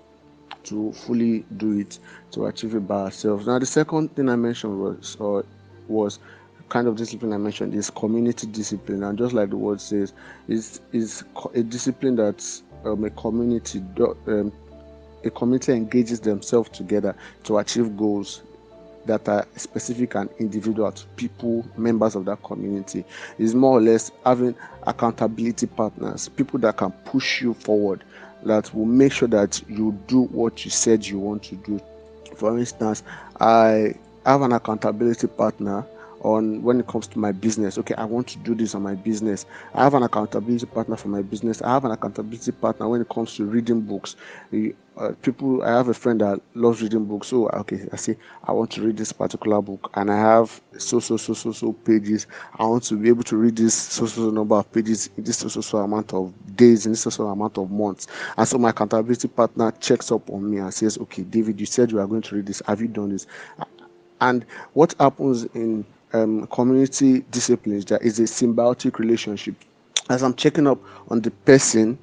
to 0.64 0.92
fully 0.92 1.40
do 1.56 1.78
it 1.78 1.98
to 2.32 2.46
achieve 2.46 2.74
it 2.74 2.86
by 2.86 3.02
ourselves. 3.04 3.46
Now, 3.46 3.58
the 3.58 3.66
second 3.66 4.14
thing 4.14 4.28
I 4.28 4.36
mentioned 4.36 4.78
was 4.80 5.16
or 5.18 5.44
was 5.88 6.18
kind 6.68 6.86
of 6.86 6.96
discipline 6.96 7.32
I 7.32 7.38
mentioned 7.38 7.74
is 7.74 7.90
community 7.90 8.46
discipline, 8.46 9.02
and 9.02 9.18
just 9.18 9.32
like 9.32 9.50
the 9.50 9.56
word 9.56 9.80
says, 9.80 10.12
is 10.48 10.80
is 10.92 11.24
a 11.54 11.62
discipline 11.62 12.16
that's 12.16 12.62
um, 12.84 13.04
a 13.04 13.10
community 13.10 13.82
um, 14.26 14.52
a 15.24 15.30
community 15.30 15.72
engages 15.72 16.20
themselves 16.20 16.70
together 16.70 17.14
to 17.44 17.58
achieve 17.58 17.96
goals 17.96 18.42
that 19.06 19.28
are 19.28 19.46
specific 19.56 20.14
and 20.14 20.28
individual 20.38 20.92
to 20.92 21.06
people 21.16 21.64
members 21.76 22.14
of 22.14 22.24
that 22.26 22.42
community. 22.42 23.04
Is 23.38 23.54
more 23.54 23.78
or 23.78 23.80
less 23.80 24.10
having 24.24 24.54
accountability 24.86 25.66
partners 25.66 26.28
people 26.28 26.58
that 26.60 26.76
can 26.76 26.90
push 27.04 27.42
you 27.42 27.54
forward 27.54 28.04
that 28.44 28.72
will 28.74 28.86
make 28.86 29.12
sure 29.12 29.28
that 29.28 29.60
you 29.68 29.98
do 30.06 30.22
what 30.24 30.64
you 30.64 30.70
said 30.70 31.06
you 31.06 31.18
want 31.18 31.42
to 31.44 31.56
do. 31.56 31.80
For 32.36 32.58
instance 32.58 33.02
i 33.40 33.94
have 34.26 34.42
an 34.42 34.52
accountability 34.52 35.26
partner 35.26 35.84
on 36.20 36.62
when 36.62 36.80
it 36.80 36.87
comes 36.87 37.06
to 37.09 37.18
my 37.18 37.33
business. 37.33 37.78
Okay, 37.78 37.94
I 37.94 38.04
want 38.04 38.28
to 38.28 38.38
do 38.38 38.54
this 38.54 38.74
on 38.74 38.83
my 38.83 38.94
business. 38.94 39.46
I 39.74 39.85
have 39.85 39.94
an 39.94 40.02
accountability 40.02 40.66
partner 40.66 40.96
for 40.96 41.09
my 41.09 41.22
business. 41.22 41.62
I 41.62 41.70
have 41.70 41.85
an 41.85 41.92
accountability 41.92 42.52
partner 42.52 42.88
when 42.88 43.00
it 43.00 43.09
comes 43.09 43.35
to 43.37 43.44
reading 43.44 43.80
books. 43.80 44.16
Uh, 44.96 45.12
people, 45.22 45.62
I 45.62 45.70
have 45.70 45.88
a 45.88 45.94
friend 45.94 46.20
that 46.20 46.40
loves 46.54 46.83
reading 46.83 47.06
books. 47.06 47.28
So 47.28 47.48
okay, 47.48 47.88
I 47.92 47.96
say 47.96 48.16
I 48.44 48.52
want 48.52 48.70
to 48.72 48.83
read 48.83 48.96
this 48.96 49.12
particular 49.12 49.62
book, 49.62 49.90
and 49.94 50.11
I 50.11 50.16
have 50.18 50.61
so 50.76 51.00
so 51.00 51.16
so 51.16 51.33
so 51.33 51.52
so 51.52 51.72
pages. 51.72 52.26
I 52.59 52.66
want 52.66 52.83
to 52.85 52.96
be 52.96 53.09
able 53.09 53.22
to 53.24 53.37
read 53.37 53.56
this 53.56 53.74
so 53.74 54.06
so 54.06 54.30
number 54.30 54.56
of 54.56 54.70
pages 54.72 55.09
in 55.16 55.24
this 55.24 55.38
so 55.38 55.48
so 55.48 55.61
so 55.62 55.78
amount 55.78 56.12
of 56.12 56.35
days 56.56 56.85
in 56.87 56.92
this 56.92 57.02
so 57.02 57.11
so 57.11 57.28
amount 57.28 57.56
of 57.56 57.70
months. 57.70 58.09
And 58.37 58.46
so 58.46 58.59
my 58.59 58.70
accountability 58.70 59.28
partner 59.28 59.72
checks 59.80 60.12
up 60.12 60.28
on 60.28 60.50
me 60.50 60.59
and 60.59 60.72
says, 60.74 60.98
okay, 60.98 61.22
David, 61.22 61.61
you 61.61 61.66
said 61.66 61.90
you 61.90 62.00
are 62.00 62.06
going 62.06 62.22
to 62.22 62.37
read 62.37 62.46
this. 62.46 62.61
Have 62.66 62.80
you 62.83 62.88
done 62.88 63.11
this? 63.11 63.26
And 64.20 64.44
what 64.74 64.94
happens 64.98 65.44
in 65.54 65.85
um, 66.12 66.46
community 66.48 67.20
disciplines 67.30 67.84
there 67.84 67.98
is 67.98 68.18
a 68.18 68.24
symbiotic 68.24 68.98
relationship. 68.98 69.54
As 70.08 70.22
i'm 70.22 70.34
checking 70.34 70.66
up 70.66 70.78
on 71.08 71.20
the 71.20 71.30
person 71.30 71.98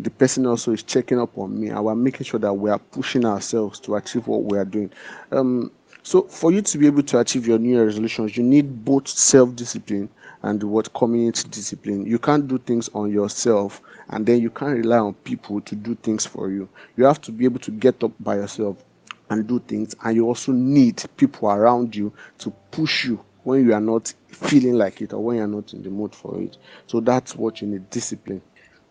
the 0.00 0.10
person 0.10 0.46
also 0.46 0.72
is 0.72 0.82
checking 0.82 1.18
up 1.18 1.36
on 1.36 1.60
me 1.60 1.68
and 1.68 1.84
we're 1.84 1.94
making 1.94 2.24
sure 2.24 2.38
that 2.38 2.52
we 2.52 2.70
are 2.70 2.78
pushing 2.78 3.24
ourselves 3.24 3.80
to 3.80 3.96
achieve 3.96 4.26
what 4.28 4.44
we 4.44 4.56
are 4.56 4.64
doing. 4.64 4.92
Um, 5.32 5.72
so 6.04 6.22
for 6.22 6.52
you 6.52 6.62
to 6.62 6.78
be 6.78 6.86
able 6.86 7.02
to 7.02 7.18
achieve 7.18 7.46
your 7.46 7.58
new 7.58 7.70
year 7.74 7.84
resolutions 7.84 8.36
you 8.36 8.44
need 8.44 8.84
both 8.84 9.08
self-discipline 9.08 10.08
and 10.42 10.62
what 10.62 10.92
community 10.94 11.48
discipline. 11.48 12.06
You 12.06 12.18
can't 12.18 12.46
do 12.46 12.58
things 12.58 12.88
on 12.94 13.10
yourself 13.10 13.82
and 14.10 14.24
then 14.24 14.40
you 14.40 14.50
can't 14.50 14.76
rely 14.76 14.98
on 14.98 15.14
people 15.14 15.60
to 15.62 15.74
do 15.74 15.96
things 15.96 16.24
for 16.24 16.50
you. 16.50 16.68
You 16.96 17.04
have 17.04 17.20
to 17.22 17.32
be 17.32 17.44
able 17.44 17.58
to 17.60 17.70
get 17.72 18.02
up 18.04 18.12
by 18.20 18.36
yourself 18.36 18.84
and 19.30 19.46
do 19.46 19.58
things 19.58 19.96
and 20.04 20.14
you 20.16 20.26
also 20.26 20.52
need 20.52 21.02
people 21.16 21.50
around 21.50 21.94
you 21.96 22.12
to 22.38 22.50
push 22.70 23.04
you 23.04 23.22
when 23.48 23.64
you 23.64 23.72
are 23.72 23.80
not 23.80 24.12
feeling 24.28 24.74
like 24.74 25.00
it 25.00 25.14
or 25.14 25.24
when 25.24 25.38
you're 25.38 25.46
not 25.46 25.72
in 25.72 25.82
the 25.82 25.88
mood 25.88 26.14
for 26.14 26.38
it. 26.38 26.58
So 26.86 27.00
that's 27.00 27.34
what 27.34 27.62
you 27.62 27.66
need 27.66 27.88
discipline. 27.88 28.42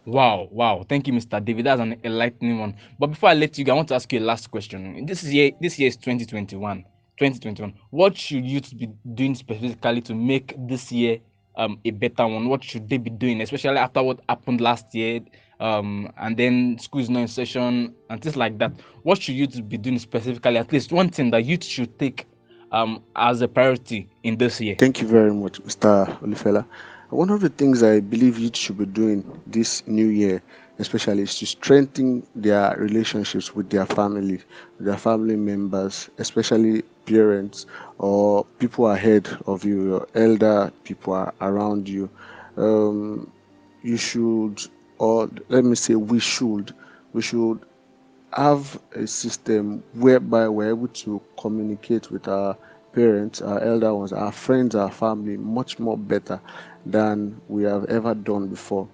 Wow, 0.05 0.47
wow. 0.51 0.83
Thank 0.89 1.05
you, 1.05 1.13
Mr. 1.13 1.43
David. 1.43 1.67
That's 1.67 1.79
an 1.79 1.99
enlightening 2.03 2.57
one. 2.57 2.75
But 2.97 3.07
before 3.07 3.29
I 3.29 3.35
let 3.35 3.55
you 3.59 3.63
go, 3.63 3.73
I 3.73 3.75
want 3.75 3.89
to 3.89 3.95
ask 3.95 4.11
you 4.11 4.19
a 4.19 4.21
last 4.21 4.49
question. 4.49 5.05
This 5.05 5.23
is 5.23 5.31
year 5.31 5.51
this 5.61 5.77
year 5.77 5.89
is 5.89 5.97
2021. 5.97 6.83
2021. 7.17 7.73
What 7.91 8.17
should 8.17 8.43
youth 8.45 8.75
be 8.75 8.89
doing 9.13 9.35
specifically 9.35 10.01
to 10.01 10.15
make 10.15 10.55
this 10.57 10.91
year 10.91 11.19
um, 11.55 11.79
a 11.85 11.91
better 11.91 12.25
one? 12.25 12.49
What 12.49 12.63
should 12.63 12.89
they 12.89 12.97
be 12.97 13.11
doing, 13.11 13.41
especially 13.41 13.77
after 13.77 14.01
what 14.01 14.21
happened 14.27 14.59
last 14.59 14.95
year? 14.95 15.19
Um, 15.59 16.11
and 16.17 16.35
then 16.35 16.79
school 16.79 17.01
is 17.01 17.11
not 17.11 17.19
in 17.19 17.27
session 17.27 17.93
and 18.09 18.21
things 18.21 18.35
like 18.35 18.57
that. 18.57 18.71
What 19.03 19.21
should 19.21 19.35
youth 19.35 19.67
be 19.69 19.77
doing 19.77 19.99
specifically? 19.99 20.57
At 20.57 20.71
least 20.73 20.91
one 20.91 21.09
thing 21.09 21.29
that 21.31 21.45
youth 21.45 21.63
should 21.63 21.99
take 21.99 22.25
um, 22.71 23.01
as 23.15 23.41
a 23.41 23.47
priority 23.47 24.07
in 24.23 24.37
this 24.37 24.59
year? 24.61 24.75
Thank 24.77 25.01
you 25.01 25.07
very 25.07 25.33
much, 25.33 25.61
Mr. 25.63 26.07
Olufela. 26.21 26.65
One 27.09 27.29
of 27.29 27.39
the 27.39 27.49
things 27.49 27.83
I 27.83 28.01
believe 28.01 28.37
you 28.37 28.51
should 28.53 28.77
be 28.77 28.85
doing 28.85 29.23
this 29.47 29.85
new 29.87 30.07
year, 30.07 30.41
especially, 30.77 31.23
is 31.23 31.39
to 31.39 31.45
strengthen 31.45 32.25
their 32.35 32.75
relationships 32.77 33.55
with 33.55 33.69
their 33.69 33.85
family, 33.85 34.41
their 34.79 34.97
family 34.97 35.37
members, 35.37 36.09
especially 36.17 36.81
parents 37.05 37.65
or 37.99 38.43
people 38.59 38.89
ahead 38.89 39.27
of 39.45 39.63
you, 39.63 39.83
your 39.87 40.07
elder 40.15 40.71
people 40.83 41.13
are 41.13 41.33
around 41.39 41.87
you. 41.87 42.09
Um, 42.57 43.31
you 43.83 43.95
should, 43.95 44.61
or 44.97 45.29
let 45.47 45.63
me 45.63 45.75
say, 45.75 45.95
we 45.95 46.19
should, 46.19 46.75
we 47.13 47.21
should 47.21 47.59
have 48.33 48.79
a 48.95 49.07
system 49.07 49.83
whereby 49.93 50.47
we're 50.47 50.69
able 50.69 50.87
to 50.89 51.21
communicate 51.39 52.11
with 52.11 52.27
our 52.27 52.57
parents, 52.93 53.41
our 53.41 53.61
elder 53.61 53.93
ones, 53.93 54.11
our 54.11 54.31
friends, 54.31 54.75
our 54.75 54.91
family 54.91 55.37
much 55.37 55.79
more 55.79 55.97
better 55.97 56.39
than 56.85 57.39
we 57.47 57.63
have 57.63 57.85
ever 57.85 58.13
done 58.15 58.47
before. 58.47 58.87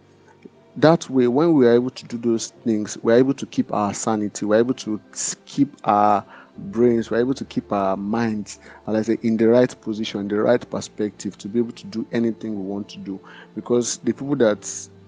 That 0.76 1.10
way, 1.10 1.28
when 1.28 1.54
we 1.54 1.67
are 1.67 1.74
able 1.74 1.91
to 1.91 2.06
do 2.06 2.17
those 2.17 2.48
things, 2.63 2.98
we're 3.04 3.17
able 3.17 3.34
to 3.36 3.46
keep 3.46 3.72
our 3.72 3.93
sanity, 3.93 4.46
we're 4.46 4.60
able 4.60 4.74
to 4.76 5.00
keep 5.46 5.76
our 5.84 6.26
brains, 6.58 7.12
we're 7.12 7.19
able 7.19 7.34
to 7.36 7.46
keep 7.46 7.72
our 7.72 7.96
minds, 7.96 8.60
like 8.88 8.98
I 8.98 9.02
say, 9.04 9.17
in 9.22 9.38
the 9.38 9.48
right 9.48 9.74
position, 9.82 10.28
the 10.28 10.41
right 10.41 10.67
perspective 10.69 11.38
to 11.39 11.48
be 11.48 11.60
able 11.60 11.74
to 11.74 11.86
do 11.88 12.06
anything 12.12 12.56
we 12.56 12.65
want 12.65 12.89
to 12.89 12.98
do. 12.98 13.19
Because 13.56 13.98
the 13.98 14.13
people 14.13 14.36
that 14.38 14.62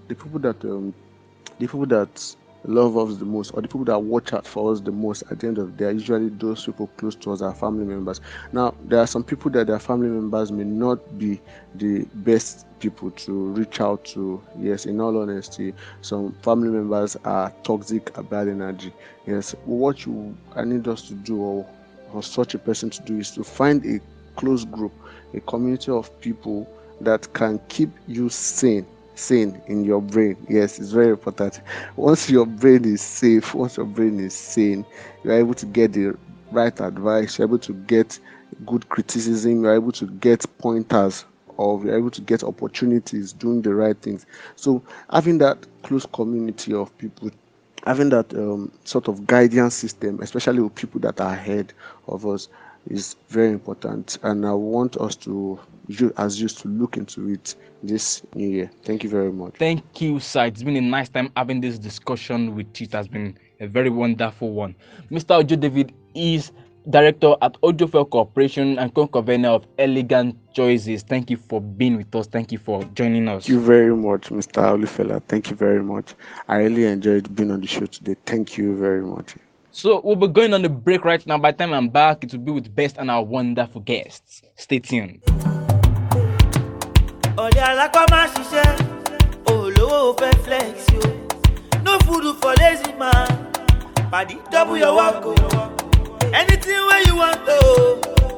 the 0.07 0.15
people 0.15 0.39
that 0.39 0.63
um, 0.65 0.93
the 1.59 1.65
people 1.67 1.85
that 1.87 2.35
love 2.67 2.97
us 2.97 3.17
the 3.17 3.25
most 3.25 3.51
or 3.53 3.61
the 3.61 3.67
people 3.67 3.85
that 3.85 3.99
watch 3.99 4.33
out 4.33 4.45
for 4.45 4.71
us 4.71 4.79
the 4.79 4.91
most 4.91 5.23
at 5.29 5.39
the 5.39 5.47
end 5.47 5.57
of 5.57 5.77
the 5.77 5.85
day 5.85 5.93
usually 5.93 6.29
those 6.29 6.65
people 6.65 6.87
close 6.97 7.15
to 7.15 7.31
us, 7.31 7.41
our 7.41 7.53
family 7.53 7.85
members. 7.85 8.21
Now, 8.51 8.73
there 8.85 8.99
are 8.99 9.07
some 9.07 9.23
people 9.23 9.51
that 9.51 9.67
their 9.67 9.79
family 9.79 10.07
members 10.09 10.51
may 10.51 10.63
not 10.63 11.17
be 11.17 11.39
the 11.75 12.05
best 12.15 12.65
people 12.79 13.11
to 13.11 13.31
reach 13.53 13.81
out 13.81 14.03
to. 14.05 14.41
Yes, 14.59 14.85
in 14.85 14.99
all 14.99 15.19
honesty, 15.21 15.73
some 16.01 16.33
family 16.41 16.69
members 16.69 17.15
are 17.25 17.51
toxic, 17.63 18.11
bad 18.29 18.47
energy. 18.47 18.93
Yes, 19.25 19.55
what 19.65 20.05
you 20.05 20.35
I 20.55 20.63
need 20.63 20.87
us 20.87 21.07
to 21.07 21.13
do 21.13 21.37
or, 21.41 21.65
or 22.13 22.23
such 22.23 22.53
a 22.55 22.59
person 22.59 22.89
to 22.91 23.01
do 23.03 23.17
is 23.17 23.31
to 23.31 23.43
find 23.43 23.85
a 23.85 23.99
close 24.35 24.65
group, 24.65 24.93
a 25.33 25.39
community 25.41 25.91
of 25.91 26.09
people 26.21 26.67
that 27.01 27.31
can 27.33 27.59
keep 27.67 27.89
you 28.07 28.29
sane 28.29 28.85
sane 29.15 29.61
in 29.67 29.83
your 29.83 30.01
brain. 30.01 30.37
Yes, 30.49 30.79
it's 30.79 30.91
very 30.91 31.09
important. 31.09 31.61
Once 31.95 32.29
your 32.29 32.45
brain 32.45 32.85
is 32.85 33.01
safe, 33.01 33.53
once 33.55 33.77
your 33.77 33.85
brain 33.85 34.19
is 34.19 34.33
sane, 34.33 34.85
you're 35.23 35.33
able 35.33 35.53
to 35.55 35.65
get 35.65 35.93
the 35.93 36.15
right 36.51 36.79
advice, 36.79 37.37
you're 37.37 37.47
able 37.47 37.59
to 37.59 37.73
get 37.73 38.19
good 38.65 38.87
criticism, 38.89 39.63
you're 39.63 39.75
able 39.75 39.91
to 39.93 40.05
get 40.07 40.45
pointers 40.59 41.25
or 41.57 41.83
you're 41.83 41.97
able 41.97 42.11
to 42.11 42.21
get 42.21 42.43
opportunities 42.43 43.33
doing 43.33 43.61
the 43.61 43.73
right 43.73 43.99
things. 44.01 44.25
So 44.55 44.83
having 45.11 45.37
that 45.39 45.65
close 45.83 46.05
community 46.05 46.73
of 46.73 46.95
people 46.97 47.31
having 47.85 48.09
that 48.09 48.33
um, 48.33 48.71
sort 48.83 49.07
of 49.07 49.27
guidance 49.27 49.75
system, 49.75 50.19
especially 50.21 50.59
with 50.61 50.75
people 50.75 50.99
that 51.01 51.21
are 51.21 51.33
ahead 51.33 51.73
of 52.07 52.25
us, 52.25 52.49
is 52.89 53.15
very 53.29 53.51
important. 53.51 54.17
And 54.23 54.45
I 54.45 54.53
want 54.53 54.97
us 54.97 55.15
to, 55.17 55.59
you 55.87 56.13
as 56.17 56.41
used 56.41 56.59
to 56.59 56.67
look 56.67 56.97
into 56.97 57.29
it 57.29 57.55
this 57.83 58.23
new 58.33 58.47
year. 58.47 58.71
Thank 58.83 59.03
you 59.03 59.09
very 59.09 59.31
much. 59.31 59.55
Thank 59.57 60.01
you, 60.01 60.19
sir. 60.19 60.45
It's 60.45 60.63
been 60.63 60.77
a 60.77 60.81
nice 60.81 61.09
time 61.09 61.31
having 61.35 61.61
this 61.61 61.77
discussion 61.77 62.55
with 62.55 62.79
you. 62.79 62.85
It 62.85 62.93
has 62.93 63.07
been 63.07 63.37
a 63.59 63.67
very 63.67 63.89
wonderful 63.89 64.51
one. 64.51 64.75
Mr. 65.11 65.39
Ojo 65.39 65.55
David 65.55 65.93
is 66.13 66.51
director 66.89 67.35
at 67.41 67.53
Ojofel 67.61 68.09
Corporation 68.09 68.77
and 68.77 68.93
co-convener 68.93 69.49
of 69.49 69.65
Elegant 69.79 70.35
Choices. 70.53 71.03
Thank 71.03 71.29
you 71.29 71.37
for 71.37 71.59
being 71.59 71.97
with 71.97 72.13
us. 72.15 72.27
Thank 72.27 72.51
you 72.51 72.59
for 72.59 72.83
joining 72.93 73.27
us. 73.27 73.45
Thank 73.45 73.55
you 73.55 73.61
very 73.61 73.95
much, 73.95 74.29
Mr. 74.29 74.61
Olufela. 74.63 75.21
Thank 75.23 75.49
you 75.49 75.55
very 75.55 75.83
much. 75.83 76.13
I 76.47 76.57
really 76.57 76.85
enjoyed 76.85 77.35
being 77.35 77.51
on 77.51 77.61
the 77.61 77.67
show 77.67 77.85
today. 77.87 78.15
Thank 78.25 78.57
you 78.57 78.75
very 78.77 79.01
much. 79.01 79.35
So 79.75 79.99
we'll 80.05 80.15
be 80.15 80.27
going 80.29 80.53
on 80.53 80.61
the 80.61 80.69
break 80.69 81.03
right 81.03 81.19
now. 81.27 81.37
By 81.37 81.51
the 81.51 81.57
time 81.57 81.73
I'm 81.73 81.89
back, 81.89 82.23
it 82.23 82.31
will 82.31 82.39
be 82.39 82.51
with 82.53 82.73
Best 82.73 82.95
and 82.97 83.11
our 83.11 83.21
wonderful 83.21 83.81
guests. 83.81 84.41
Stay 84.55 84.79
tuned. 84.79 85.19
ọ̀dẹ̀ 87.43 87.63
alápá 87.71 88.03
ṣiṣẹ́ 88.33 88.67
olówó 89.51 89.99
fẹ́ 90.19 90.33
flex 90.45 90.73
yo 90.95 91.01
no 91.85 91.93
food 92.05 92.25
for 92.41 92.53
lazy 92.61 92.91
man. 93.01 93.27
Pàdé 94.11 94.35
double 94.51 94.77
your 94.83 94.93
work 94.99 95.25
o. 95.31 95.33
Anything 96.41 96.81
wey 96.89 97.01
you 97.07 97.15
want 97.21 97.43
o 97.57 97.59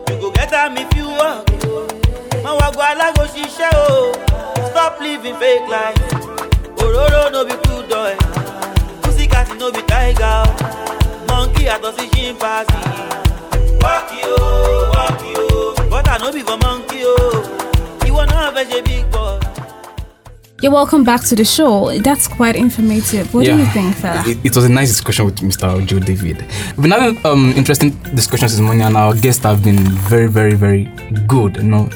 you 0.09 0.15
go 0.21 0.27
get 0.37 0.51
am 0.53 0.75
if 0.83 0.89
you 0.97 1.05
work 1.21 1.45
o. 1.69 1.85
Má 2.43 2.51
wá 2.59 2.67
gbọ́ 2.73 2.85
alágò 2.91 3.23
ṣiṣẹ́ 3.33 3.71
o. 3.85 3.89
Stop 4.69 4.93
living 5.05 5.37
fake 5.41 5.67
life. 5.75 6.01
Òróró 6.81 7.21
no 7.33 7.39
be 7.45 7.55
cool 7.63 7.83
dog 7.91 8.17
pussycat 9.03 9.47
no 9.59 9.67
be 9.75 9.81
tiger 9.91 10.41
o 10.49 11.06
monkey 11.37 11.65
àtọ̀ 11.75 11.91
sí 11.97 12.05
chimpanzee 12.13 12.83
work 13.83 14.09
yo 14.23 14.33
work 14.95 15.21
yo 15.35 15.43
butter 15.91 16.17
no 16.23 16.27
be 16.35 16.41
for 16.47 16.57
monkey 16.65 17.01
o. 17.13 17.15
ìwọ 18.07 18.21
náà 18.31 18.45
fẹ́ 18.55 18.65
ṣe 18.69 18.79
big 18.87 19.05
boy. 19.13 19.35
You're 20.61 20.73
welcome 20.81 21.03
back 21.03 21.21
to 21.29 21.35
the 21.35 21.45
show. 21.45 21.73
That's 22.07 22.27
quite 22.27 22.55
informative. 22.65 23.25
What 23.33 23.45
do 23.45 23.55
you 23.61 23.65
think, 23.75 23.89
Fela? 24.01 24.25
It, 24.27 24.37
it 24.47 24.55
was 24.55 24.65
a 24.65 24.69
nice 24.79 24.89
discussion 24.95 25.25
with 25.27 25.35
Mr. 25.49 25.65
Ojo 25.77 25.99
David. 25.99 26.37
We've 26.75 26.81
been 26.85 26.91
having 26.97 27.23
um, 27.27 27.53
interesting 27.55 27.91
discussions 28.19 28.53
this 28.53 28.61
morning, 28.61 28.81
and 28.87 28.97
our 28.97 29.13
guests 29.13 29.43
have 29.43 29.63
been 29.63 29.77
very, 30.11 30.25
very, 30.27 30.55
very 30.55 30.85
good. 31.27 31.57
You 31.57 31.63
know, 31.73 31.89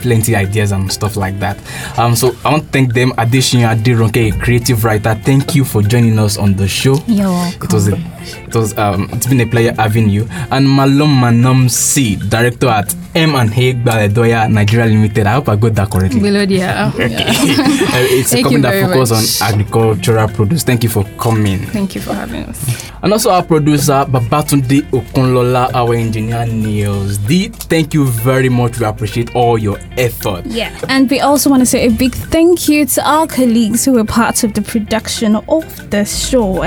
plenty 0.00 0.34
ideas 0.34 0.72
and 0.72 0.90
stuff 0.90 1.16
like 1.16 1.38
that. 1.40 1.56
Um, 1.98 2.16
so 2.16 2.34
I 2.44 2.52
want 2.52 2.64
to 2.64 2.68
thank 2.70 2.94
them, 2.94 3.10
Adesiyan 3.12 3.68
Aderonke, 3.76 4.32
a 4.34 4.38
creative 4.38 4.84
writer. 4.84 5.14
Thank 5.14 5.54
you 5.54 5.64
for 5.64 5.82
joining 5.82 6.18
us 6.18 6.38
on 6.38 6.54
the 6.54 6.66
show. 6.68 6.96
You're 7.06 7.28
welcome. 7.28 7.62
It 7.68 7.72
was 7.72 7.88
a, 7.88 7.96
it 8.20 8.54
was 8.54 8.76
um, 8.78 9.08
it's 9.12 9.26
been 9.26 9.40
a 9.40 9.46
pleasure 9.46 9.74
having 9.78 10.08
you. 10.08 10.26
And 10.50 10.68
Mallum 10.68 11.20
Manomsi, 11.20 12.28
director 12.28 12.68
at 12.68 12.94
M 13.14 13.34
and 13.34 13.50
Hague 13.50 13.82
Baledoya 13.84 14.50
Nigeria 14.50 14.86
Limited. 14.86 15.26
I 15.26 15.32
hope 15.32 15.48
I 15.48 15.56
got 15.56 15.74
that 15.74 15.90
correctly. 15.90 16.20
Melodia. 16.20 16.92
Okay. 17.00 17.24
Uh, 17.90 18.06
it's 18.06 18.30
Thank 18.30 18.46
a 18.46 18.50
company 18.50 18.62
that 18.62 18.92
focuses 18.92 19.40
on 19.42 19.52
agricultural 19.52 20.28
produce. 20.28 20.62
Thank 20.62 20.82
you 20.84 20.88
for 20.88 21.02
coming. 21.18 21.58
Thank 21.66 21.94
you 21.96 22.00
for 22.00 22.14
having 22.14 22.44
us. 22.44 22.90
And 23.02 23.12
also 23.12 23.30
our 23.30 23.42
producer 23.42 24.04
Babatunde 24.06 24.82
Okunlola, 24.90 25.72
our 25.74 25.94
engineer 25.94 26.46
Niels 26.46 27.18
D. 27.18 27.48
Thank 27.48 27.94
you 27.94 28.04
very 28.06 28.48
much. 28.48 28.78
We 28.78 28.86
appreciate 28.86 29.34
all 29.34 29.58
your 29.58 29.78
effort. 29.96 30.46
Yeah, 30.46 30.78
and 30.88 31.10
we 31.10 31.20
also 31.20 31.50
want 31.50 31.60
to 31.62 31.66
say 31.66 31.86
a 31.86 31.90
big 31.90 32.14
thank 32.14 32.68
you 32.68 32.86
to 32.86 33.08
our 33.08 33.26
colleagues 33.26 33.84
who 33.84 33.92
were 33.92 34.04
part 34.04 34.44
of 34.44 34.54
the 34.54 34.62
production 34.62 35.36
of 35.36 35.90
the 35.90 36.04
show 36.04 36.60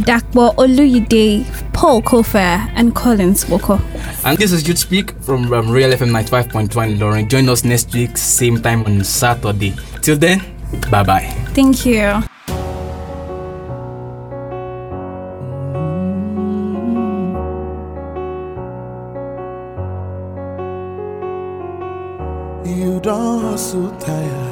Dapo 0.00 0.54
Oluyide, 0.94 1.44
Paul 1.72 2.02
Kofe, 2.02 2.36
and 2.74 2.94
Collins 2.94 3.44
Woko. 3.46 3.80
And 4.24 4.38
this 4.38 4.52
is 4.52 4.66
Youth 4.68 4.78
Speak 4.78 5.10
from 5.22 5.52
um, 5.52 5.70
Real 5.70 5.90
FM 5.90 6.10
95.1 6.10 6.96
Ilorin. 6.96 7.28
Join 7.28 7.48
us 7.48 7.64
next 7.64 7.92
week, 7.94 8.16
same 8.16 8.62
time 8.62 8.84
on 8.86 9.02
Saturday. 9.02 9.74
Till 10.02 10.16
then, 10.16 10.40
bye 10.90 11.02
bye. 11.02 11.24
Thank 11.54 11.84
you. 11.86 12.22
You 22.66 23.00
don't 23.00 23.40
hustle 23.42 23.90
tire. 23.98 24.50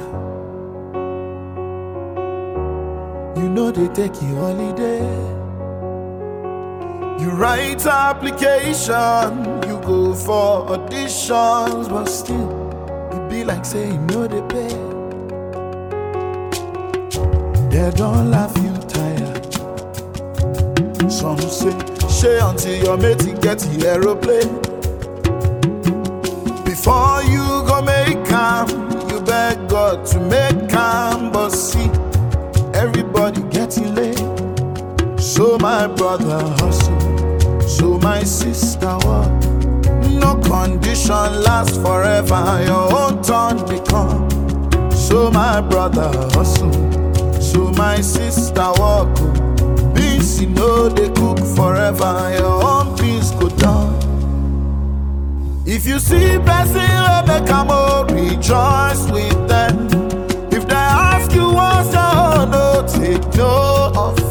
You 3.37 3.49
know 3.49 3.71
they 3.71 3.89
take 3.95 4.21
you 4.21 4.35
holiday. 4.37 5.32
You 7.23 7.31
write 7.31 7.87
application, 7.87 9.45
you 9.69 9.81
go 9.87 10.13
for 10.13 10.67
auditions, 10.67 11.89
but 11.89 12.07
still, 12.07 12.51
it 13.13 13.31
be 13.31 13.45
like 13.45 13.65
saying 13.65 14.05
no 14.09 14.27
they 14.27 14.43
pay. 14.49 14.75
They 17.71 17.93
don't 17.97 18.29
laugh 18.29 18.53
you 18.59 18.75
tired. 18.89 19.55
Some 21.13 21.39
say, 21.39 21.71
share 22.11 22.45
until 22.45 22.83
your 22.83 22.97
mate 22.97 23.41
get 23.41 23.61
the 23.61 23.87
aeroplane. 23.87 24.59
Before 26.65 27.23
you 27.23 27.45
go 27.69 27.83
make 27.83 28.27
calm, 28.27 28.69
you 29.09 29.21
beg 29.21 29.69
God 29.69 30.05
to 30.07 30.19
make 30.19 30.69
calm, 30.69 31.31
but 31.31 31.51
see, 31.51 31.89
everybody 32.75 33.43
getting 33.43 33.95
late. 33.95 34.19
So 35.21 35.57
my 35.59 35.87
brother 35.87 36.41
hustle, 36.59 36.99
so 37.83 37.99
my 37.99 38.23
sister 38.23 38.97
walk. 39.03 39.43
No 40.23 40.37
condition 40.37 41.43
lasts 41.47 41.77
forever, 41.79 42.63
your 42.65 42.87
own 43.01 43.21
turn 43.25 43.57
become. 43.69 44.31
So 44.93 45.33
my 45.33 45.61
brother 45.61 46.11
hustle, 46.33 46.73
so 47.41 47.73
my 47.73 48.01
sister 48.01 48.69
walk. 48.77 49.13
Beans 49.97 50.41
you 50.41 50.51
know 50.51 50.89
they 50.89 51.09
cook 51.09 51.41
forever, 51.57 52.15
your 52.39 52.59
own 52.73 52.95
beans 52.97 53.33
go 53.33 53.49
down. 53.49 53.91
If 55.67 55.85
you 55.85 55.99
see 55.99 56.39
wey 56.39 56.65
make 57.27 57.51
am 57.59 57.69
oh, 57.69 58.07
rejoice 58.11 59.11
with 59.11 59.41
them. 59.49 59.89
If 60.57 60.69
they 60.69 60.87
ask 61.11 61.35
you 61.35 61.47
what's 61.53 61.93
your 61.93 62.15
own, 62.27 62.51
no 62.53 62.87
take 62.87 63.35
no 63.35 64.22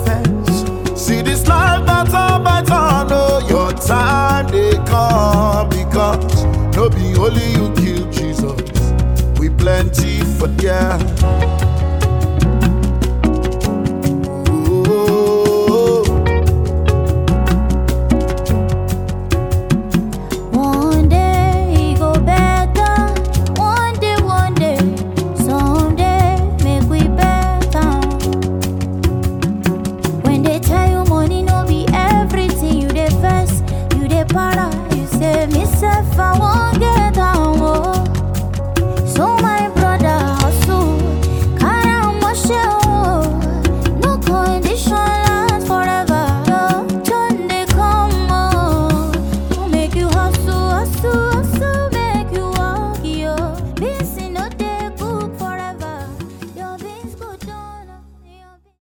this 1.41 1.49
life 1.49 1.85
better, 1.85 2.43
better, 2.43 3.09
know 3.09 3.39
your 3.47 3.71
time 3.73 4.47
they 4.47 4.73
come 4.85 5.69
because 5.69 6.45
no 6.75 6.89
be 6.89 7.15
only 7.17 7.51
you 7.51 7.73
kill 7.75 8.11
Jesus. 8.11 9.39
We 9.39 9.49
plenty 9.49 10.21
for 10.37 10.47
there. 10.47 10.97